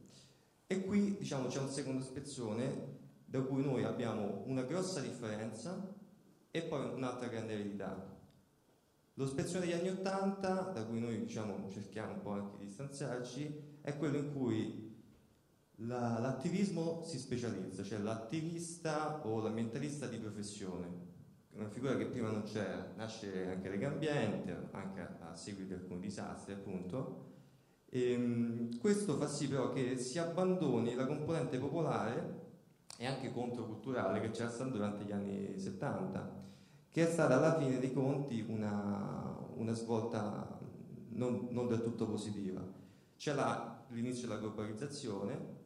E 0.66 0.84
qui 0.84 1.16
diciamo, 1.16 1.48
c'è 1.48 1.60
un 1.60 1.68
secondo 1.68 2.02
spezzone 2.02 2.92
da 3.24 3.40
cui 3.42 3.62
noi 3.62 3.84
abbiamo 3.84 4.42
una 4.46 4.62
grossa 4.62 5.00
differenza 5.00 5.92
e 6.50 6.62
poi 6.62 6.94
un'altra 6.94 7.28
grande 7.28 7.54
eredità. 7.54 8.12
Lo 9.14 9.26
spezzone 9.26 9.66
degli 9.66 9.74
anni 9.74 9.90
Ottanta, 9.90 10.70
da 10.72 10.84
cui 10.84 11.00
noi 11.00 11.18
diciamo, 11.20 11.68
cerchiamo 11.70 12.14
un 12.14 12.22
po' 12.22 12.30
anche 12.30 12.56
di 12.58 12.64
distanziarci, 12.64 13.78
è 13.80 13.96
quello 13.96 14.16
in 14.16 14.32
cui 14.32 14.93
la, 15.76 16.18
l'attivismo 16.18 17.02
si 17.04 17.18
specializza, 17.18 17.82
cioè 17.82 17.98
l'attivista 17.98 19.26
o 19.26 19.40
l'ambientalista 19.40 20.06
di 20.06 20.18
professione 20.18 21.12
una 21.54 21.68
figura 21.68 21.96
che 21.96 22.06
prima 22.06 22.30
non 22.30 22.42
c'era, 22.42 22.92
nasce 22.96 23.48
anche 23.48 23.68
Legambiente, 23.68 24.68
anche 24.72 25.00
a, 25.00 25.30
a 25.30 25.34
seguito 25.36 25.74
di 25.74 25.80
alcuni 25.80 26.00
disastri 26.00 26.52
appunto, 26.52 27.32
e, 27.88 28.12
ehm, 28.12 28.78
questo 28.78 29.16
fa 29.16 29.28
sì 29.28 29.48
però 29.48 29.72
che 29.72 29.96
si 29.96 30.18
abbandoni 30.18 30.94
la 30.94 31.06
componente 31.06 31.58
popolare 31.58 32.42
e 32.98 33.06
anche 33.06 33.32
controculturale 33.32 34.20
che 34.20 34.30
c'era 34.30 34.50
stata 34.50 34.70
durante 34.70 35.04
gli 35.04 35.12
anni 35.12 35.58
70, 35.58 36.42
che 36.90 37.06
è 37.06 37.10
stata 37.10 37.36
alla 37.36 37.56
fine 37.56 37.78
dei 37.78 37.92
conti 37.92 38.44
una, 38.48 39.38
una 39.54 39.74
svolta 39.74 40.58
non, 41.10 41.48
non, 41.50 41.68
del 41.68 41.82
tutto 41.82 42.08
positiva. 42.08 42.60
C'è 43.16 43.32
la, 43.32 43.84
l'inizio 43.90 44.26
della 44.26 44.40
globalizzazione, 44.40 45.62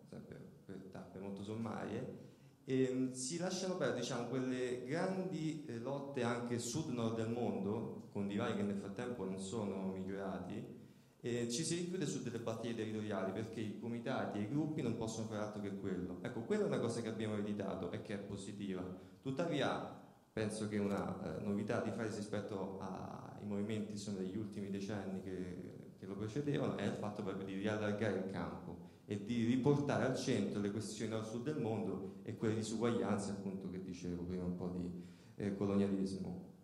molto 1.18 1.42
sommarie, 1.42 2.26
e 2.64 3.08
si 3.12 3.38
lasciano 3.38 3.76
perdere 3.76 4.00
diciamo, 4.00 4.28
quelle 4.28 4.84
grandi 4.84 5.64
eh, 5.66 5.78
lotte 5.78 6.22
anche 6.22 6.58
sud-nord 6.58 7.16
del 7.16 7.30
mondo, 7.30 8.08
con 8.12 8.26
divari 8.26 8.56
che 8.56 8.62
nel 8.62 8.76
frattempo 8.76 9.24
non 9.24 9.40
sono 9.40 9.86
migliorati, 9.86 10.76
e 11.20 11.48
ci 11.50 11.64
si 11.64 11.76
richiude 11.76 12.04
su 12.06 12.22
delle 12.22 12.38
battaglie 12.38 12.74
territoriali 12.74 13.32
perché 13.32 13.60
i 13.60 13.78
comitati 13.80 14.38
e 14.38 14.42
i 14.42 14.48
gruppi 14.48 14.82
non 14.82 14.96
possono 14.96 15.28
fare 15.28 15.40
altro 15.40 15.62
che 15.62 15.76
quello. 15.76 16.18
Ecco, 16.20 16.42
quella 16.42 16.64
è 16.64 16.66
una 16.66 16.78
cosa 16.78 17.00
che 17.00 17.08
abbiamo 17.08 17.34
ereditato 17.34 17.90
e 17.90 18.02
che 18.02 18.14
è 18.14 18.18
positiva. 18.18 18.84
Tuttavia, 19.22 19.98
penso 20.30 20.68
che 20.68 20.76
una 20.76 21.38
eh, 21.38 21.42
novità 21.42 21.80
di 21.80 21.90
fare 21.90 22.14
rispetto 22.14 22.78
ai 22.80 23.46
movimenti 23.46 23.92
insomma, 23.92 24.18
degli 24.18 24.36
ultimi 24.36 24.68
decenni 24.68 25.22
che, 25.22 25.94
che 25.98 26.06
lo 26.06 26.14
precedevano 26.14 26.76
è 26.76 26.84
il 26.84 26.94
fatto 26.94 27.22
proprio 27.22 27.46
di 27.46 27.54
riallargare 27.54 28.18
il 28.18 28.30
campo 28.30 28.88
e 29.10 29.24
di 29.24 29.46
riportare 29.46 30.04
al 30.04 30.14
centro 30.14 30.60
le 30.60 30.70
questioni 30.70 31.12
nord-sud 31.12 31.42
del 31.42 31.56
mondo 31.56 32.16
e 32.24 32.36
quelle 32.36 32.56
disuguaglianze 32.56 33.30
appunto 33.30 33.70
che 33.70 33.82
dicevo 33.82 34.22
prima 34.24 34.44
un 34.44 34.54
po' 34.54 34.68
di 34.68 35.02
eh, 35.36 35.56
colonialismo. 35.56 36.56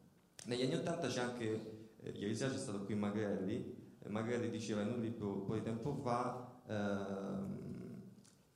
Negli 0.44 0.64
anni 0.64 0.74
Ottanta 0.74 1.08
c'è 1.08 1.22
anche, 1.22 1.94
eh, 2.02 2.10
ieri 2.10 2.36
sera 2.36 2.52
c'è 2.52 2.58
stato 2.58 2.84
qui 2.84 2.96
Magrelli, 2.96 3.74
eh, 3.98 4.08
Magrelli 4.10 4.50
diceva 4.50 4.82
in 4.82 4.88
un 4.88 5.00
libro 5.00 5.32
un 5.32 5.44
po' 5.46 5.54
di 5.54 5.62
tempo 5.62 5.94
fa 5.94 6.60
ehm, 6.66 7.58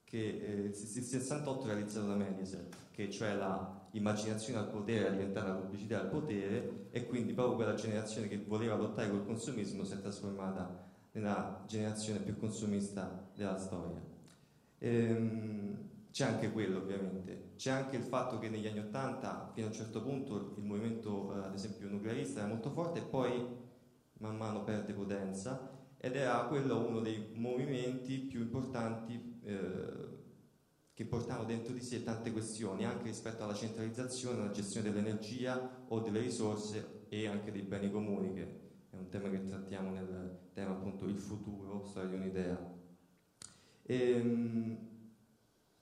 che 0.04 0.38
eh, 0.38 0.52
il 0.66 0.74
68 0.74 1.62
è 1.62 1.66
realizzato 1.68 2.08
da 2.08 2.14
Mediaset, 2.14 2.76
che 2.90 3.10
cioè 3.10 3.34
la 3.36 3.88
immaginazione 3.92 4.58
al 4.58 4.68
potere 4.68 5.08
è 5.08 5.12
diventata 5.12 5.48
la 5.48 5.54
pubblicità 5.54 6.02
al 6.02 6.10
potere 6.10 6.88
e 6.90 7.06
quindi 7.06 7.32
proprio 7.32 7.54
quella 7.54 7.72
generazione 7.72 8.28
che 8.28 8.44
voleva 8.46 8.76
lottare 8.76 9.08
col 9.08 9.24
consumismo 9.24 9.82
si 9.82 9.94
è 9.94 10.00
trasformata 10.00 10.87
nella 11.18 11.64
generazione 11.66 12.20
più 12.20 12.36
consumista 12.36 13.30
della 13.34 13.58
storia. 13.58 14.00
Ehm, 14.78 15.86
c'è 16.10 16.24
anche 16.24 16.50
quello 16.50 16.78
ovviamente, 16.78 17.52
c'è 17.56 17.70
anche 17.70 17.96
il 17.96 18.02
fatto 18.02 18.38
che 18.38 18.48
negli 18.48 18.66
anni 18.66 18.78
Ottanta 18.78 19.50
fino 19.52 19.66
a 19.66 19.70
un 19.70 19.74
certo 19.74 20.02
punto 20.02 20.54
il 20.56 20.64
movimento 20.64 21.34
eh, 21.34 21.46
ad 21.46 21.54
esempio 21.54 21.88
nuclearista 21.88 22.40
era 22.40 22.48
molto 22.48 22.70
forte 22.70 23.00
e 23.00 23.02
poi 23.02 23.44
man 24.14 24.36
mano 24.36 24.64
perde 24.64 24.94
potenza 24.94 25.70
ed 25.98 26.16
era 26.16 26.44
quello 26.46 26.86
uno 26.86 27.00
dei 27.00 27.30
movimenti 27.34 28.18
più 28.18 28.40
importanti 28.40 29.40
eh, 29.42 30.16
che 30.94 31.04
portavano 31.04 31.46
dentro 31.46 31.72
di 31.72 31.80
sé 31.80 32.02
tante 32.02 32.32
questioni 32.32 32.84
anche 32.84 33.04
rispetto 33.04 33.44
alla 33.44 33.54
centralizzazione, 33.54 34.40
alla 34.40 34.50
gestione 34.50 34.90
dell'energia 34.90 35.84
o 35.88 36.00
delle 36.00 36.20
risorse 36.20 37.06
e 37.08 37.28
anche 37.28 37.52
dei 37.52 37.62
beni 37.62 37.90
comuni 37.90 38.34
che 38.34 38.67
è 38.90 38.96
un 38.96 39.08
tema 39.08 39.28
che 39.28 39.44
trattiamo 39.44 39.90
nel 39.90 40.38
tema 40.54 40.70
appunto 40.70 41.04
il 41.04 41.18
futuro, 41.18 41.84
storia 41.84 42.08
di 42.08 42.14
un'idea. 42.14 42.76
E, 43.82 44.10
ehm, 44.10 44.78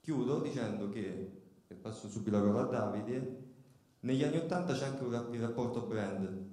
chiudo 0.01 0.41
dicendo 0.41 0.89
che, 0.89 1.41
e 1.67 1.75
passo 1.75 2.07
subito 2.07 2.37
la 2.37 2.43
parola 2.43 2.61
a 2.61 2.65
Davide, 2.65 3.45
negli 4.01 4.23
anni 4.23 4.37
Ottanta 4.37 4.73
c'è 4.73 4.85
anche 4.85 5.03
un, 5.03 5.27
il 5.31 5.41
rapporto 5.41 5.81
brand, 5.81 6.45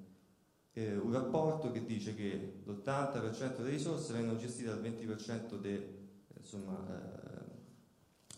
eh, 0.72 0.96
un 0.96 1.12
rapporto 1.12 1.70
che 1.70 1.84
dice 1.84 2.14
che 2.14 2.62
l'80% 2.64 3.56
delle 3.58 3.70
risorse 3.70 4.12
vengono 4.12 4.38
gestite 4.38 4.68
dal 4.68 4.82
20% 4.82 5.58
della 5.60 5.82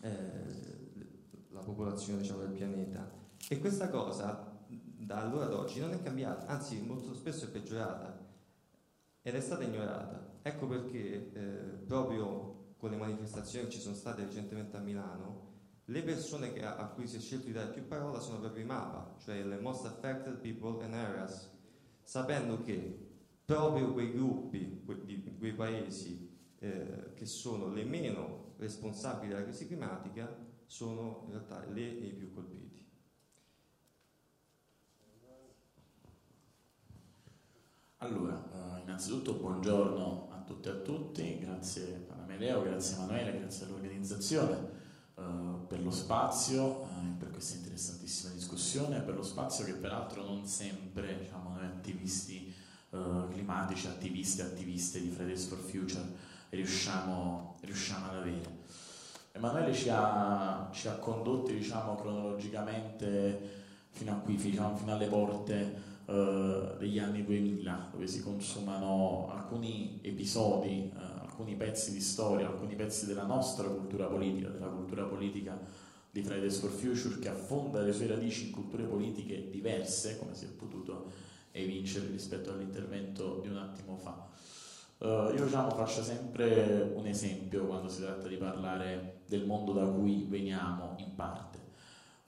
eh, 0.01 0.09
eh, 0.09 1.65
popolazione 1.65 2.21
diciamo, 2.21 2.41
del 2.41 2.51
pianeta. 2.51 3.11
E 3.49 3.59
questa 3.59 3.89
cosa 3.89 4.56
da 5.07 5.21
allora 5.21 5.45
ad 5.45 5.53
oggi 5.53 5.79
non 5.79 5.93
è 5.93 6.03
cambiata, 6.03 6.47
anzi 6.47 6.81
molto 6.81 7.15
spesso 7.15 7.45
è 7.45 7.49
peggiorata 7.49 8.27
ed 9.23 9.37
è 9.37 9.41
stata 9.41 9.63
ignorata. 9.63 10.39
Ecco 10.43 10.67
perché 10.67 11.33
eh, 11.33 11.43
proprio 11.87 12.75
con 12.77 12.91
le 12.91 12.97
manifestazioni 12.97 13.67
che 13.67 13.75
ci 13.75 13.79
sono 13.79 13.95
state 13.95 14.25
recentemente 14.25 14.77
a 14.77 14.81
Milano, 14.81 15.45
le 15.85 16.03
persone 16.03 16.53
che, 16.53 16.65
a, 16.65 16.85
cui 16.89 17.07
si 17.07 17.19
è 17.19 17.21
scelto 17.21 17.47
di 17.47 17.53
dare 17.53 17.71
più 17.71 17.87
parola 17.87 18.19
sono 18.19 18.41
proprio 18.41 18.65
i 18.65 18.67
MAPA, 18.67 19.15
cioè 19.19 19.45
le 19.45 19.61
Most 19.61 19.87
Affected 19.87 20.39
People 20.39 20.83
and 20.83 20.95
Areas, 20.95 21.53
sapendo 22.03 22.61
che 22.63 22.99
proprio 23.45 23.93
quei 23.93 24.11
gruppi, 24.11 24.83
que, 24.85 25.05
di 25.05 25.37
quei 25.39 25.55
paesi 25.55 26.37
eh, 26.59 27.13
che 27.15 27.27
sono 27.27 27.69
le 27.69 27.85
meno 27.85 28.55
responsabili 28.57 29.29
della 29.29 29.45
crisi 29.45 29.69
climatica, 29.69 30.37
sono 30.67 31.23
in 31.27 31.31
realtà 31.31 31.65
le 31.65 31.81
i 31.81 32.13
più 32.13 32.33
colpiti. 32.33 32.86
Allora, 38.07 38.41
eh, 38.55 38.83
innanzitutto 38.83 39.33
buongiorno 39.33 40.29
a 40.31 40.37
tutte 40.47 40.69
e 40.69 40.73
a 40.73 40.77
tutti, 40.77 41.39
grazie 41.41 42.07
a 42.09 42.25
Meleo, 42.25 42.63
grazie 42.63 42.95
a 42.95 42.99
Emanuele, 42.99 43.39
grazie 43.41 43.67
all'organizzazione 43.67 44.71
eh, 45.17 45.23
per 45.67 45.83
lo 45.83 45.91
spazio, 45.91 46.83
eh, 46.85 47.17
per 47.19 47.33
questa 47.33 47.57
interessantissima 47.57 48.33
discussione, 48.33 49.01
per 49.01 49.17
lo 49.17 49.25
spazio 49.25 49.65
che 49.65 49.73
peraltro 49.73 50.25
non 50.25 50.47
sempre 50.47 51.19
diciamo, 51.19 51.55
noi 51.55 51.65
attivisti 51.65 52.55
climatici, 53.31 53.89
attivisti 53.89 54.41
e 54.41 54.45
attiviste 54.45 55.01
di 55.01 55.11
Fridays 55.11 55.47
for 55.49 55.59
Future 55.59 56.05
riusciamo, 56.51 57.57
riusciamo 57.61 58.07
ad 58.07 58.17
avere. 58.19 58.59
Emanuele 59.33 59.75
ci 59.75 59.91
ha, 59.91 60.71
ci 60.73 60.87
ha 60.87 60.93
condotti 60.93 61.55
diciamo, 61.55 61.97
cronologicamente 61.97 63.65
fino 63.91 64.13
a 64.13 64.15
qui, 64.15 64.37
diciamo, 64.37 64.77
fino 64.77 64.93
alle 64.93 65.09
porte 65.09 65.95
eh, 66.09 66.77
degli 66.79 67.01
anni 67.01 67.25
2000, 67.25 67.89
dove 67.91 68.07
si 68.07 68.23
consumano 68.23 69.29
alcuni 69.33 69.99
episodi, 70.03 70.93
uh, 70.95 71.23
alcuni 71.23 71.57
pezzi 71.57 71.91
di 71.91 72.01
storia, 72.01 72.47
alcuni 72.47 72.77
pezzi 72.77 73.07
della 73.07 73.25
nostra 73.25 73.67
cultura 73.67 74.07
politica, 74.07 74.49
della 74.49 74.69
cultura 74.69 75.03
politica 75.03 75.59
di 76.09 76.23
Fridays 76.23 76.61
for 76.61 76.71
Future, 76.71 77.19
che 77.19 77.29
affonda 77.29 77.81
le 77.81 77.93
sue 77.93 78.07
radici 78.07 78.47
in 78.47 78.53
culture 78.53 78.85
politiche 78.85 79.51
diverse, 79.51 80.17
come 80.17 80.35
si 80.35 80.45
è 80.45 80.49
potuto 80.49 81.11
evincere 81.51 82.07
rispetto 82.07 82.53
all'intervento 82.53 83.41
di 83.43 83.49
un 83.49 83.57
attimo 83.57 83.97
fa. 83.97 84.29
Uh, 84.99 85.35
io 85.35 85.45
diciamo, 85.45 85.71
faccio 85.71 86.05
sempre 86.05 86.93
un 86.95 87.07
esempio 87.09 87.67
quando 87.67 87.89
si 87.89 88.03
tratta 88.03 88.29
di 88.29 88.37
parlare 88.37 89.23
del 89.27 89.45
mondo 89.45 89.73
da 89.73 89.85
cui 89.85 90.25
veniamo 90.29 90.95
in 90.99 91.17
parte. 91.17 91.56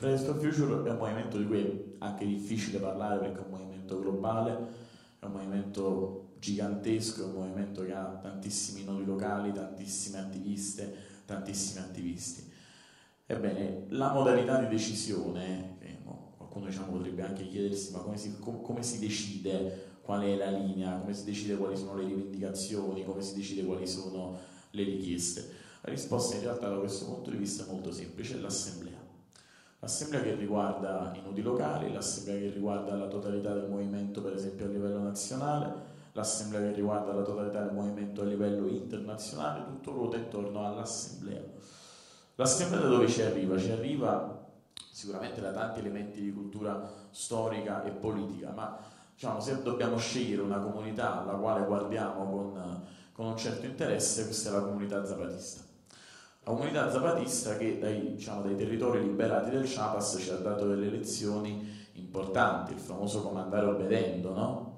Fridays 0.00 0.22
for 0.22 0.36
Future 0.36 0.88
è 0.88 0.92
un 0.92 0.96
movimento 0.96 1.38
di 1.38 1.44
cui 1.44 1.60
è 1.60 1.84
anche 1.98 2.24
difficile 2.24 2.78
parlare 2.78 3.18
perché 3.18 3.40
è 3.40 3.44
un 3.44 3.50
movimento 3.50 3.98
globale, 3.98 4.68
è 5.18 5.24
un 5.24 5.32
movimento 5.32 6.34
gigantesco, 6.38 7.22
è 7.22 7.24
un 7.24 7.32
movimento 7.32 7.84
che 7.84 7.92
ha 7.92 8.04
tantissimi 8.22 8.84
nodi 8.84 9.04
locali, 9.04 9.52
tantissime 9.52 10.20
attiviste, 10.20 10.94
tantissimi 11.24 11.80
attivisti. 11.80 12.48
Ebbene, 13.26 13.86
la 13.88 14.12
modalità 14.12 14.60
di 14.60 14.68
decisione, 14.68 15.78
qualcuno 16.36 16.66
diciamo, 16.66 16.92
potrebbe 16.92 17.22
anche 17.22 17.48
chiedersi 17.48 17.90
ma 17.90 17.98
come 17.98 18.18
si, 18.18 18.38
com, 18.38 18.62
come 18.62 18.84
si 18.84 19.00
decide 19.00 19.96
qual 20.02 20.22
è 20.22 20.36
la 20.36 20.50
linea, 20.50 20.96
come 21.00 21.12
si 21.12 21.24
decide 21.24 21.56
quali 21.56 21.76
sono 21.76 21.96
le 21.96 22.04
rivendicazioni, 22.04 23.04
come 23.04 23.20
si 23.20 23.34
decide 23.34 23.64
quali 23.64 23.88
sono 23.88 24.38
le 24.70 24.82
richieste. 24.84 25.40
La 25.80 25.90
risposta 25.90 26.36
in 26.36 26.42
realtà 26.42 26.68
da 26.68 26.78
questo 26.78 27.04
punto 27.06 27.30
di 27.30 27.36
vista 27.36 27.64
è 27.64 27.66
molto 27.66 27.90
semplice, 27.90 28.36
è 28.36 28.38
l'assemblea 28.38 28.97
l'assemblea 29.80 30.22
che 30.22 30.34
riguarda 30.34 31.12
i 31.14 31.22
nodi 31.22 31.42
locali, 31.42 31.92
l'assemblea 31.92 32.38
che 32.38 32.50
riguarda 32.50 32.96
la 32.96 33.06
totalità 33.06 33.52
del 33.52 33.68
movimento 33.68 34.20
per 34.20 34.34
esempio 34.34 34.66
a 34.66 34.68
livello 34.68 35.00
nazionale, 35.00 35.96
l'assemblea 36.12 36.60
che 36.62 36.72
riguarda 36.72 37.12
la 37.12 37.22
totalità 37.22 37.62
del 37.62 37.74
movimento 37.74 38.22
a 38.22 38.24
livello 38.24 38.66
internazionale, 38.66 39.64
tutto 39.64 39.92
ruota 39.92 40.16
intorno 40.16 40.66
all'assemblea. 40.66 41.42
L'assemblea 42.34 42.80
da 42.80 42.88
dove 42.88 43.08
ci 43.08 43.22
arriva? 43.22 43.58
Ci 43.58 43.70
arriva 43.70 44.46
sicuramente 44.90 45.40
da 45.40 45.52
tanti 45.52 45.78
elementi 45.78 46.20
di 46.20 46.32
cultura 46.32 46.92
storica 47.10 47.84
e 47.84 47.90
politica, 47.90 48.50
ma 48.50 48.78
diciamo, 49.14 49.40
se 49.40 49.62
dobbiamo 49.62 49.96
scegliere 49.96 50.42
una 50.42 50.58
comunità 50.58 51.22
alla 51.22 51.34
quale 51.34 51.64
guardiamo 51.64 52.28
con, 52.28 52.82
con 53.12 53.26
un 53.26 53.36
certo 53.36 53.66
interesse, 53.66 54.24
questa 54.24 54.50
è 54.50 54.52
la 54.52 54.62
comunità 54.62 55.04
zapatista 55.04 55.67
la 56.48 56.54
comunità 56.54 56.90
zapatista 56.90 57.58
che 57.58 57.78
dai, 57.78 58.14
diciamo, 58.14 58.40
dai 58.40 58.56
territori 58.56 59.02
liberati 59.02 59.50
del 59.50 59.64
Chiapas 59.68 60.16
ci 60.18 60.30
ha 60.30 60.36
dato 60.36 60.66
delle 60.66 60.88
lezioni 60.88 61.76
importanti, 61.92 62.72
il 62.72 62.78
famoso 62.78 63.20
comandare 63.20 63.66
obbedendo, 63.66 64.32
no? 64.32 64.76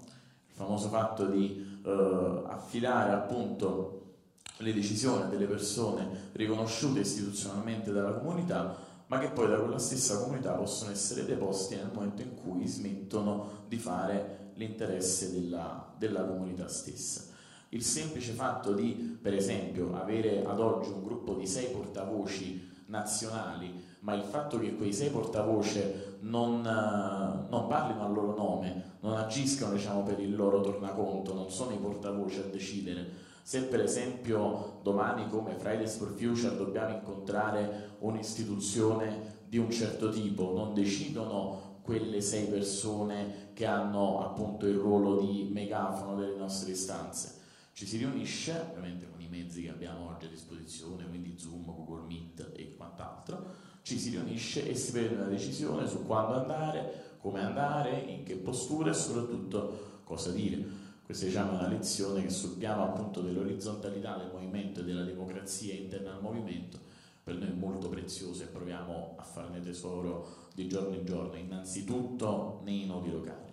il 0.49 0.55
famoso 0.55 0.89
fatto 0.89 1.27
di 1.27 1.81
eh, 1.85 2.43
affidare 2.47 3.13
appunto 3.13 4.15
le 4.57 4.75
decisioni 4.75 5.31
delle 5.31 5.47
persone 5.47 6.31
riconosciute 6.33 7.01
istituzionalmente 7.01 7.93
dalla 7.93 8.15
comunità, 8.15 8.77
ma 9.07 9.19
che 9.21 9.29
poi 9.29 9.49
da 9.49 9.61
quella 9.61 9.79
stessa 9.79 10.19
comunità 10.19 10.53
possono 10.55 10.91
essere 10.91 11.25
deposti 11.25 11.77
nel 11.77 11.91
momento 11.93 12.23
in 12.23 12.35
cui 12.35 12.67
smettono 12.67 13.65
di 13.69 13.77
fare 13.77 14.51
l'interesse 14.55 15.33
della, 15.33 15.95
della 15.97 16.25
comunità 16.25 16.67
stessa 16.67 17.30
il 17.71 17.83
semplice 17.83 18.33
fatto 18.33 18.73
di, 18.73 19.19
per 19.21 19.35
esempio, 19.35 19.95
avere 19.95 20.45
ad 20.45 20.59
oggi 20.59 20.91
un 20.91 21.03
gruppo 21.03 21.35
di 21.35 21.47
sei 21.47 21.67
portavoci 21.67 22.69
nazionali, 22.87 23.85
ma 24.01 24.15
il 24.15 24.23
fatto 24.23 24.59
che 24.59 24.75
quei 24.75 24.93
sei 24.93 25.11
portavoce 25.11 26.19
non, 26.21 26.63
non 26.63 27.67
parlino 27.69 28.05
al 28.05 28.13
loro 28.13 28.35
nome, 28.35 28.97
non 29.01 29.17
agiscano 29.17 29.75
diciamo, 29.75 30.03
per 30.03 30.19
il 30.19 30.35
loro 30.35 30.61
tornaconto, 30.61 31.33
non 31.33 31.51
sono 31.51 31.73
i 31.73 31.79
portavoci 31.79 32.41
a 32.41 32.51
decidere. 32.51 33.29
Se 33.43 33.63
per 33.65 33.81
esempio 33.81 34.81
domani 34.83 35.29
come 35.29 35.55
Fridays 35.55 35.97
for 35.97 36.13
Future 36.17 36.57
dobbiamo 36.57 36.95
incontrare 36.95 37.97
un'istituzione 38.01 39.39
di 39.49 39.59
un 39.59 39.71
certo 39.71 40.11
tipo, 40.11 40.53
non 40.55 40.75
decidono 40.75 41.79
quelle 41.83 42.21
sei 42.21 42.47
persone 42.47 43.51
che 43.55 43.67
hanno 43.67 44.25
appunto 44.25 44.67
il 44.67 44.77
ruolo 44.77 45.21
di 45.21 45.49
megafono 45.53 46.17
delle 46.17 46.37
nostre 46.37 46.73
istanze. 46.73 47.40
Ci 47.81 47.87
si 47.87 47.97
riunisce, 47.97 48.63
ovviamente 48.69 49.09
con 49.09 49.23
i 49.23 49.29
mezzi 49.31 49.63
che 49.63 49.71
abbiamo 49.71 50.11
oggi 50.11 50.27
a 50.27 50.29
disposizione, 50.29 51.09
quindi 51.09 51.39
Zoom, 51.39 51.65
Google 51.65 52.07
Meet 52.07 52.51
e 52.55 52.75
quant'altro, 52.77 53.55
ci 53.81 53.99
si 53.99 54.11
riunisce 54.11 54.69
e 54.69 54.75
si 54.75 54.93
prende 54.93 55.15
una 55.15 55.29
decisione 55.29 55.89
su 55.89 56.05
quando 56.05 56.35
andare, 56.35 57.17
come 57.17 57.43
andare, 57.43 57.99
in 58.01 58.23
che 58.23 58.37
postura 58.37 58.91
e 58.91 58.93
soprattutto 58.93 60.01
cosa 60.05 60.31
dire. 60.31 60.63
Questa 61.03 61.25
diciamo, 61.25 61.53
è 61.53 61.55
una 61.55 61.69
lezione 61.69 62.21
che 62.21 62.29
sul 62.29 62.59
piano 62.59 62.85
appunto 62.85 63.23
dell'orizzontalità 63.23 64.19
del 64.19 64.31
movimento 64.31 64.81
e 64.81 64.85
della 64.85 65.05
democrazia 65.05 65.73
interna 65.73 66.13
al 66.13 66.21
movimento 66.21 66.79
per 67.23 67.37
noi 67.37 67.49
è 67.49 67.53
molto 67.53 67.89
preziosa 67.89 68.45
e 68.45 68.49
proviamo 68.49 69.15
a 69.17 69.23
farne 69.23 69.61
tesoro 69.61 70.49
di 70.55 70.69
giorno 70.69 70.95
in 70.97 71.07
giorno, 71.07 71.35
innanzitutto 71.35 72.61
nei 72.63 72.85
nodi 72.85 73.11
locali. 73.11 73.50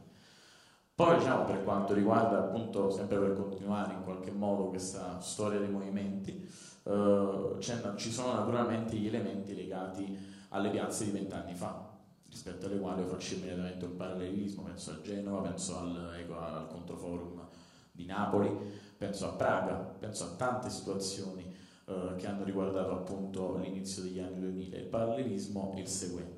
Poi 0.97 1.15
diciamo 1.19 1.43
per 1.43 1.63
quanto 1.63 1.93
riguarda 1.93 2.39
appunto, 2.39 2.89
sempre 2.89 3.19
per 3.19 3.36
continuare 3.36 3.93
in 3.93 4.03
qualche 4.03 4.31
modo 4.31 4.69
questa 4.69 5.19
storia 5.19 5.60
dei 5.60 5.69
movimenti, 5.69 6.43
eh, 6.86 7.55
ci 7.60 8.12
sono 8.12 8.33
naturalmente 8.33 8.95
gli 8.95 9.05
elementi 9.05 9.53
legati 9.53 10.17
alle 10.49 10.71
piazze 10.71 11.05
di 11.05 11.12
vent'anni 11.12 11.53
fa, 11.53 11.88
rispetto 12.27 12.65
alle 12.65 12.79
quali 12.79 13.03
faccio 13.03 13.36
immediatamente 13.36 13.86
un 13.86 13.95
parallelismo, 13.95 14.63
penso 14.63 14.89
a 14.89 15.01
Genova, 15.01 15.41
penso 15.41 15.77
al, 15.77 16.15
ecco, 16.17 16.39
al 16.39 16.67
Controforum 16.67 17.47
di 17.91 18.05
Napoli, 18.05 18.49
penso 18.97 19.27
a 19.27 19.33
Praga, 19.33 19.75
penso 19.75 20.23
a 20.23 20.29
tante 20.36 20.71
situazioni 20.71 21.55
eh, 21.86 22.15
che 22.17 22.25
hanno 22.25 22.43
riguardato 22.43 22.93
appunto 22.93 23.55
l'inizio 23.57 24.01
degli 24.01 24.19
anni 24.19 24.39
2000. 24.39 24.77
Il 24.77 24.86
parallelismo 24.86 25.73
è 25.75 25.79
il 25.79 25.88
seguente. 25.88 26.37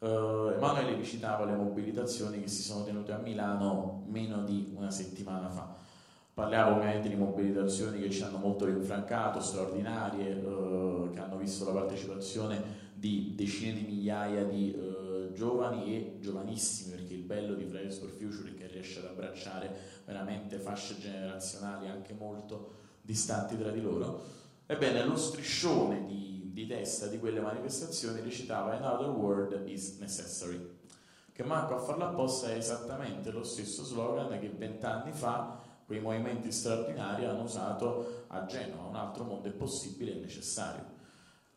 Uh, 0.00 0.52
Emanuele 0.54 0.96
vi 0.96 1.04
citava 1.04 1.44
le 1.44 1.54
mobilitazioni 1.54 2.40
che 2.40 2.48
si 2.48 2.62
sono 2.62 2.84
tenute 2.84 3.12
a 3.12 3.18
Milano 3.18 4.04
meno 4.08 4.42
di 4.44 4.72
una 4.74 4.90
settimana 4.90 5.50
fa. 5.50 5.76
Parliamo 6.32 6.76
ovviamente 6.76 7.10
di 7.10 7.16
mobilitazioni 7.16 8.00
che 8.00 8.08
ci 8.08 8.22
hanno 8.22 8.38
molto 8.38 8.64
rinfrancato, 8.64 9.40
straordinarie, 9.40 10.32
uh, 10.36 11.10
che 11.12 11.18
hanno 11.18 11.36
visto 11.36 11.66
la 11.66 11.72
partecipazione 11.72 12.88
di 12.94 13.34
decine 13.36 13.74
di 13.74 13.84
migliaia 13.84 14.44
di 14.44 14.74
uh, 14.74 15.32
giovani 15.34 15.94
e 15.94 16.16
giovanissimi, 16.18 16.96
perché 16.96 17.12
il 17.12 17.24
bello 17.24 17.52
di 17.52 17.66
Fridays 17.66 17.98
for 17.98 18.08
Future 18.08 18.48
è 18.48 18.54
che 18.54 18.68
riesce 18.68 19.00
ad 19.00 19.04
abbracciare 19.04 19.70
veramente 20.06 20.56
fasce 20.56 20.98
generazionali 20.98 21.88
anche 21.88 22.14
molto 22.14 22.72
distanti 23.02 23.58
tra 23.58 23.70
di 23.70 23.82
loro. 23.82 24.22
Ebbene, 24.64 25.04
lo 25.04 25.16
striscione 25.16 26.06
di, 26.06 26.39
di 26.52 26.66
testa 26.66 27.06
di 27.06 27.18
quelle 27.18 27.40
manifestazioni 27.40 28.20
recitava 28.20 28.76
Another 28.76 29.08
word 29.08 29.62
is 29.66 29.98
necessary, 29.98 30.78
che 31.32 31.42
manco 31.44 31.74
a 31.74 31.78
farlo 31.78 32.04
apposta 32.04 32.48
è 32.48 32.56
esattamente 32.56 33.30
lo 33.30 33.44
stesso 33.44 33.84
slogan 33.84 34.38
che 34.38 34.48
vent'anni 34.48 35.12
fa 35.12 35.58
quei 35.86 36.00
movimenti 36.00 36.52
straordinari 36.52 37.24
hanno 37.24 37.42
usato 37.42 38.24
a 38.28 38.44
Genova, 38.46 38.84
un 38.84 38.94
altro 38.94 39.24
mondo 39.24 39.48
è 39.48 39.52
possibile 39.52 40.12
e 40.12 40.20
necessario. 40.20 40.98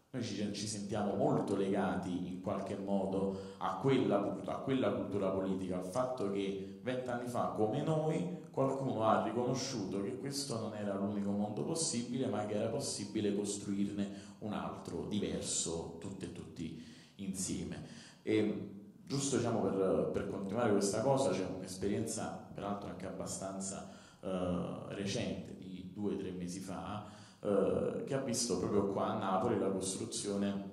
Noi 0.09 0.23
ci, 0.23 0.53
ci, 0.53 0.67
sentiamo 0.67 1.15
molto 1.15 1.55
legati 1.55 2.27
in 2.27 2.41
qualche 2.41 2.75
modo 2.75 3.55
a 3.57 3.77
quella, 3.77 4.37
a 4.45 4.57
quella 4.57 4.91
cultura 4.91 5.29
politica, 5.29 5.77
al 5.77 5.85
fatto 5.85 6.31
che 6.31 6.79
vent'anni 6.83 7.27
fa, 7.27 7.53
come 7.55 7.81
noi, 7.81 8.41
qualcuno 8.51 9.03
ha 9.03 9.23
riconosciuto 9.23 10.03
che 10.03 10.19
questo 10.19 10.59
non 10.59 10.75
era 10.75 10.93
l'unico 10.93 11.31
mondo 11.31 11.63
possibile, 11.63 12.27
ma 12.27 12.45
che 12.45 12.53
era 12.53 12.69
possibile 12.69 13.35
costruirne 13.35 14.32
un 14.43 14.53
altro, 14.53 15.05
diverso, 15.07 15.97
tutti 15.99 16.25
e 16.25 16.31
tutti 16.31 16.83
insieme. 17.15 17.83
E, 18.21 18.71
giusto 19.05 19.37
diciamo, 19.37 19.61
per, 19.61 20.09
per, 20.13 20.29
continuare 20.29 20.71
questa 20.71 21.01
cosa, 21.01 21.31
c'è 21.31 21.45
un'esperienza, 21.45 22.47
peraltro 22.53 22.89
anche 22.89 23.05
abbastanza 23.05 23.89
uh, 24.21 24.87
recente, 24.89 25.57
di 25.57 25.91
due 25.93 26.13
o 26.13 26.17
tre 26.17 26.31
mesi 26.31 26.59
fa, 26.59 27.05
eh, 27.41 28.03
che 28.05 28.13
ha 28.13 28.21
visto 28.21 28.57
proprio 28.57 28.87
qua 28.87 29.07
a 29.07 29.17
Napoli 29.17 29.59
la 29.59 29.69
costruzione 29.69 30.71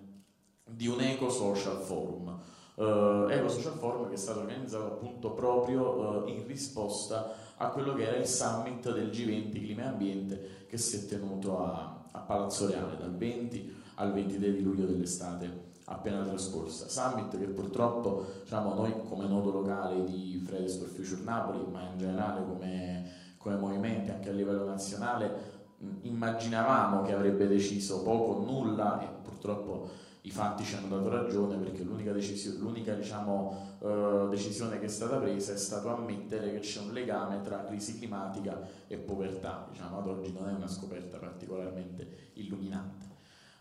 di 0.65 0.87
un 0.87 1.01
Eco 1.01 1.29
Social 1.29 1.79
Forum. 1.79 2.39
Uh, 2.77 3.29
Eco 3.29 3.49
Social 3.49 3.75
Forum 3.75 4.09
che 4.09 4.15
è 4.15 4.17
stato 4.17 4.41
organizzato 4.41 4.87
appunto 4.87 5.33
proprio 5.33 6.23
uh, 6.23 6.29
in 6.29 6.47
risposta 6.47 7.35
a 7.57 7.69
quello 7.69 7.93
che 7.93 8.07
era 8.07 8.17
il 8.17 8.27
summit 8.27 8.91
del 8.93 9.11
G20 9.11 9.51
Clima 9.51 9.83
e 9.83 9.87
Ambiente 9.87 10.65
che 10.67 10.79
si 10.79 10.97
è 10.97 11.07
tenuto 11.07 11.59
a, 11.59 12.00
a 12.13 12.19
Palazzo 12.19 12.67
Reale 12.67 12.97
dal 12.97 13.15
20 13.15 13.79
al 13.97 14.13
23 14.13 14.53
di 14.53 14.63
luglio 14.63 14.87
dell'estate 14.87 15.69
appena 15.91 16.23
trascorsa. 16.25 16.89
Summit 16.89 17.37
che 17.39 17.47
purtroppo 17.47 18.25
diciamo, 18.43 18.75
noi 18.75 18.95
come 19.09 19.27
nodo 19.27 19.51
locale 19.51 20.05
di 20.05 20.43
Fridays 20.45 20.79
for 20.79 20.89
Future 20.89 21.23
Napoli, 21.23 21.65
ma 21.71 21.83
in 21.91 21.99
generale 21.99 22.45
come, 22.47 23.11
come 23.37 23.57
movimenti 23.57 24.11
anche 24.11 24.31
a 24.31 24.33
livello 24.33 24.65
nazionale, 24.65 25.59
immaginavamo 26.03 27.03
che 27.03 27.13
avrebbe 27.13 27.49
deciso 27.49 28.03
poco 28.03 28.33
o 28.33 28.45
nulla 28.45 29.01
e 29.01 29.09
purtroppo 29.23 29.89
i 30.23 30.31
fatti 30.31 30.65
ci 30.65 30.75
hanno 30.75 30.89
dato 30.89 31.09
ragione 31.09 31.57
perché 31.57 31.83
l'unica, 31.83 32.13
decisione, 32.13 32.59
l'unica 32.59 32.95
diciamo, 32.95 33.77
uh, 33.79 34.29
decisione 34.29 34.79
che 34.79 34.85
è 34.85 34.89
stata 34.89 35.17
presa 35.17 35.53
è 35.53 35.57
stato 35.57 35.89
ammettere 35.89 36.53
che 36.53 36.59
c'è 36.61 36.81
un 36.81 36.93
legame 36.93 37.41
tra 37.41 37.65
crisi 37.65 37.97
climatica 37.97 38.61
e 38.87 38.99
povertà. 38.99 39.67
Diciamo, 39.71 39.99
ad 39.99 40.07
oggi 40.09 40.33
non 40.33 40.49
è 40.49 40.53
una 40.53 40.69
scoperta 40.69 41.19
particolarmente 41.19 42.33
illuminante. 42.35 43.07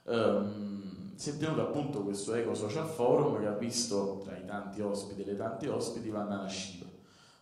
Um, 0.04 1.16
si 1.16 1.30
è 1.30 1.38
tenuto 1.38 1.62
appunto 1.62 2.04
questo 2.04 2.34
Eco 2.34 2.54
Social 2.54 2.88
Forum 2.88 3.40
che 3.40 3.46
ha 3.46 3.54
visto 3.54 4.22
tra 4.24 4.36
i 4.38 4.46
tanti 4.46 4.82
ospiti 4.82 5.22
e 5.22 5.26
le 5.26 5.36
tante 5.36 5.70
ospiti 5.70 6.10
Vanna 6.10 6.38
Nasciva 6.38 6.89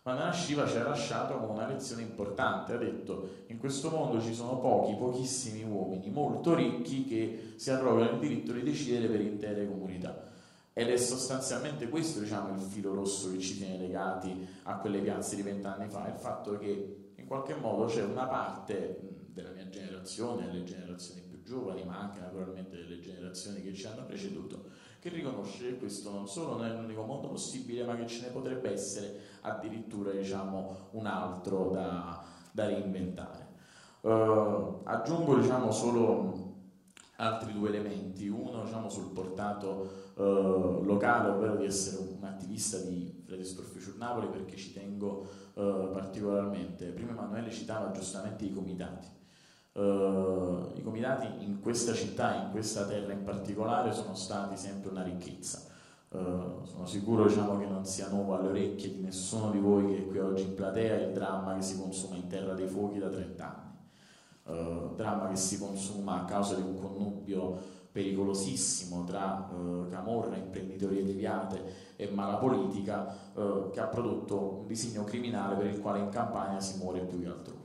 Vandana 0.08 0.32
Shiva 0.32 0.66
ci 0.66 0.78
ha 0.78 0.84
lasciato 0.84 1.36
con 1.36 1.50
una 1.50 1.66
lezione 1.66 2.00
importante, 2.00 2.72
ha 2.72 2.78
detto 2.78 3.44
in 3.48 3.58
questo 3.58 3.90
mondo 3.90 4.22
ci 4.22 4.32
sono 4.32 4.58
pochi, 4.58 4.94
pochissimi 4.94 5.62
uomini 5.64 6.08
molto 6.08 6.54
ricchi 6.54 7.04
che 7.04 7.52
si 7.56 7.70
arrogano 7.70 8.12
il 8.12 8.18
diritto 8.18 8.52
di 8.52 8.62
decidere 8.62 9.06
per 9.06 9.20
intere 9.20 9.68
comunità. 9.68 10.30
Ed 10.72 10.88
è 10.88 10.96
sostanzialmente 10.96 11.90
questo 11.90 12.20
diciamo, 12.20 12.54
il 12.54 12.60
filo 12.60 12.94
rosso 12.94 13.30
che 13.32 13.38
ci 13.38 13.58
tiene 13.58 13.76
legati 13.76 14.48
a 14.62 14.78
quelle 14.78 15.00
piazze 15.00 15.36
di 15.36 15.42
vent'anni 15.42 15.90
fa, 15.90 16.08
il 16.08 16.18
fatto 16.18 16.56
che 16.56 17.12
in 17.14 17.26
qualche 17.26 17.54
modo 17.54 17.84
c'è 17.84 18.02
una 18.02 18.24
parte 18.24 19.26
della 19.26 19.50
mia 19.50 19.68
generazione, 19.68 20.46
delle 20.46 20.64
generazioni 20.64 21.20
più 21.20 21.42
giovani, 21.42 21.84
ma 21.84 21.98
anche 21.98 22.20
naturalmente 22.20 22.76
delle 22.76 23.00
generazioni 23.00 23.60
che 23.60 23.74
ci 23.74 23.86
hanno 23.86 24.06
preceduto, 24.06 24.70
che 25.00 25.08
riconosce 25.10 25.64
che 25.64 25.78
questo 25.78 26.10
non 26.10 26.26
solo 26.26 26.56
non 26.56 26.64
è 26.64 26.74
l'unico 26.74 27.02
mondo 27.02 27.28
possibile, 27.28 27.84
ma 27.84 27.94
che 27.96 28.06
ce 28.06 28.22
ne 28.22 28.28
potrebbe 28.28 28.72
essere 28.72 29.20
addirittura 29.42 30.10
diciamo, 30.10 30.88
un 30.92 31.06
altro 31.06 31.70
da, 31.70 32.22
da 32.50 32.66
reinventare. 32.66 33.46
Uh, 34.00 34.80
aggiungo 34.84 35.36
diciamo, 35.36 35.70
solo 35.70 36.46
altri 37.16 37.52
due 37.52 37.68
elementi, 37.68 38.28
uno 38.28 38.62
diciamo, 38.64 38.88
sul 38.88 39.10
portato 39.12 40.12
uh, 40.14 40.82
locale, 40.82 41.30
ovvero 41.30 41.56
di 41.56 41.64
essere 41.64 42.02
un 42.02 42.24
attivista 42.24 42.78
di 42.78 43.22
Fridays 43.24 43.54
for 43.54 43.64
Future 43.64 43.96
Napoli 43.98 44.28
perché 44.28 44.56
ci 44.56 44.72
tengo 44.72 45.26
uh, 45.54 45.90
particolarmente. 45.92 46.86
Prima 46.86 47.12
Emanuele 47.12 47.50
citava 47.50 47.90
giustamente 47.92 48.44
i 48.44 48.52
comitati. 48.52 49.17
Uh, 49.78 50.72
I 50.74 50.82
comitati 50.82 51.44
in 51.44 51.60
questa 51.60 51.94
città, 51.94 52.34
in 52.34 52.50
questa 52.50 52.84
terra 52.84 53.12
in 53.12 53.22
particolare, 53.22 53.92
sono 53.92 54.16
stati 54.16 54.56
sempre 54.56 54.90
una 54.90 55.04
ricchezza. 55.04 55.66
Uh, 56.08 56.64
sono 56.64 56.84
sicuro 56.84 57.28
diciamo, 57.28 57.56
che 57.58 57.66
non 57.66 57.84
sia 57.84 58.08
nuovo 58.08 58.34
alle 58.34 58.48
orecchie 58.48 58.94
di 58.94 59.00
nessuno 59.00 59.52
di 59.52 59.60
voi 59.60 59.86
che 59.86 59.98
è 59.98 60.06
qui 60.08 60.18
oggi 60.18 60.42
in 60.42 60.54
platea 60.54 60.96
il 60.96 61.12
dramma 61.12 61.54
che 61.54 61.62
si 61.62 61.78
consuma 61.78 62.16
in 62.16 62.26
Terra 62.26 62.54
dei 62.54 62.66
Fuochi 62.66 62.98
da 62.98 63.08
30 63.08 63.44
anni. 63.44 64.58
Uh, 64.58 64.94
dramma 64.96 65.28
che 65.28 65.36
si 65.36 65.60
consuma 65.60 66.22
a 66.22 66.24
causa 66.24 66.56
di 66.56 66.62
un 66.62 66.76
connubio 66.76 67.76
pericolosissimo 67.92 69.04
tra 69.04 69.48
uh, 69.48 69.86
camorra, 69.88 70.34
imprenditorie 70.34 71.04
deviate 71.04 71.94
e 71.94 72.10
mala 72.10 72.36
politica 72.36 73.26
che 73.70 73.78
ha 73.78 73.86
prodotto 73.86 74.60
un 74.60 74.66
disegno 74.66 75.04
criminale 75.04 75.54
per 75.54 75.66
il 75.66 75.80
quale 75.80 76.00
in 76.00 76.08
Campania 76.08 76.58
si 76.58 76.78
muore 76.78 77.00
più 77.00 77.20
che 77.20 77.28
altrove. 77.28 77.57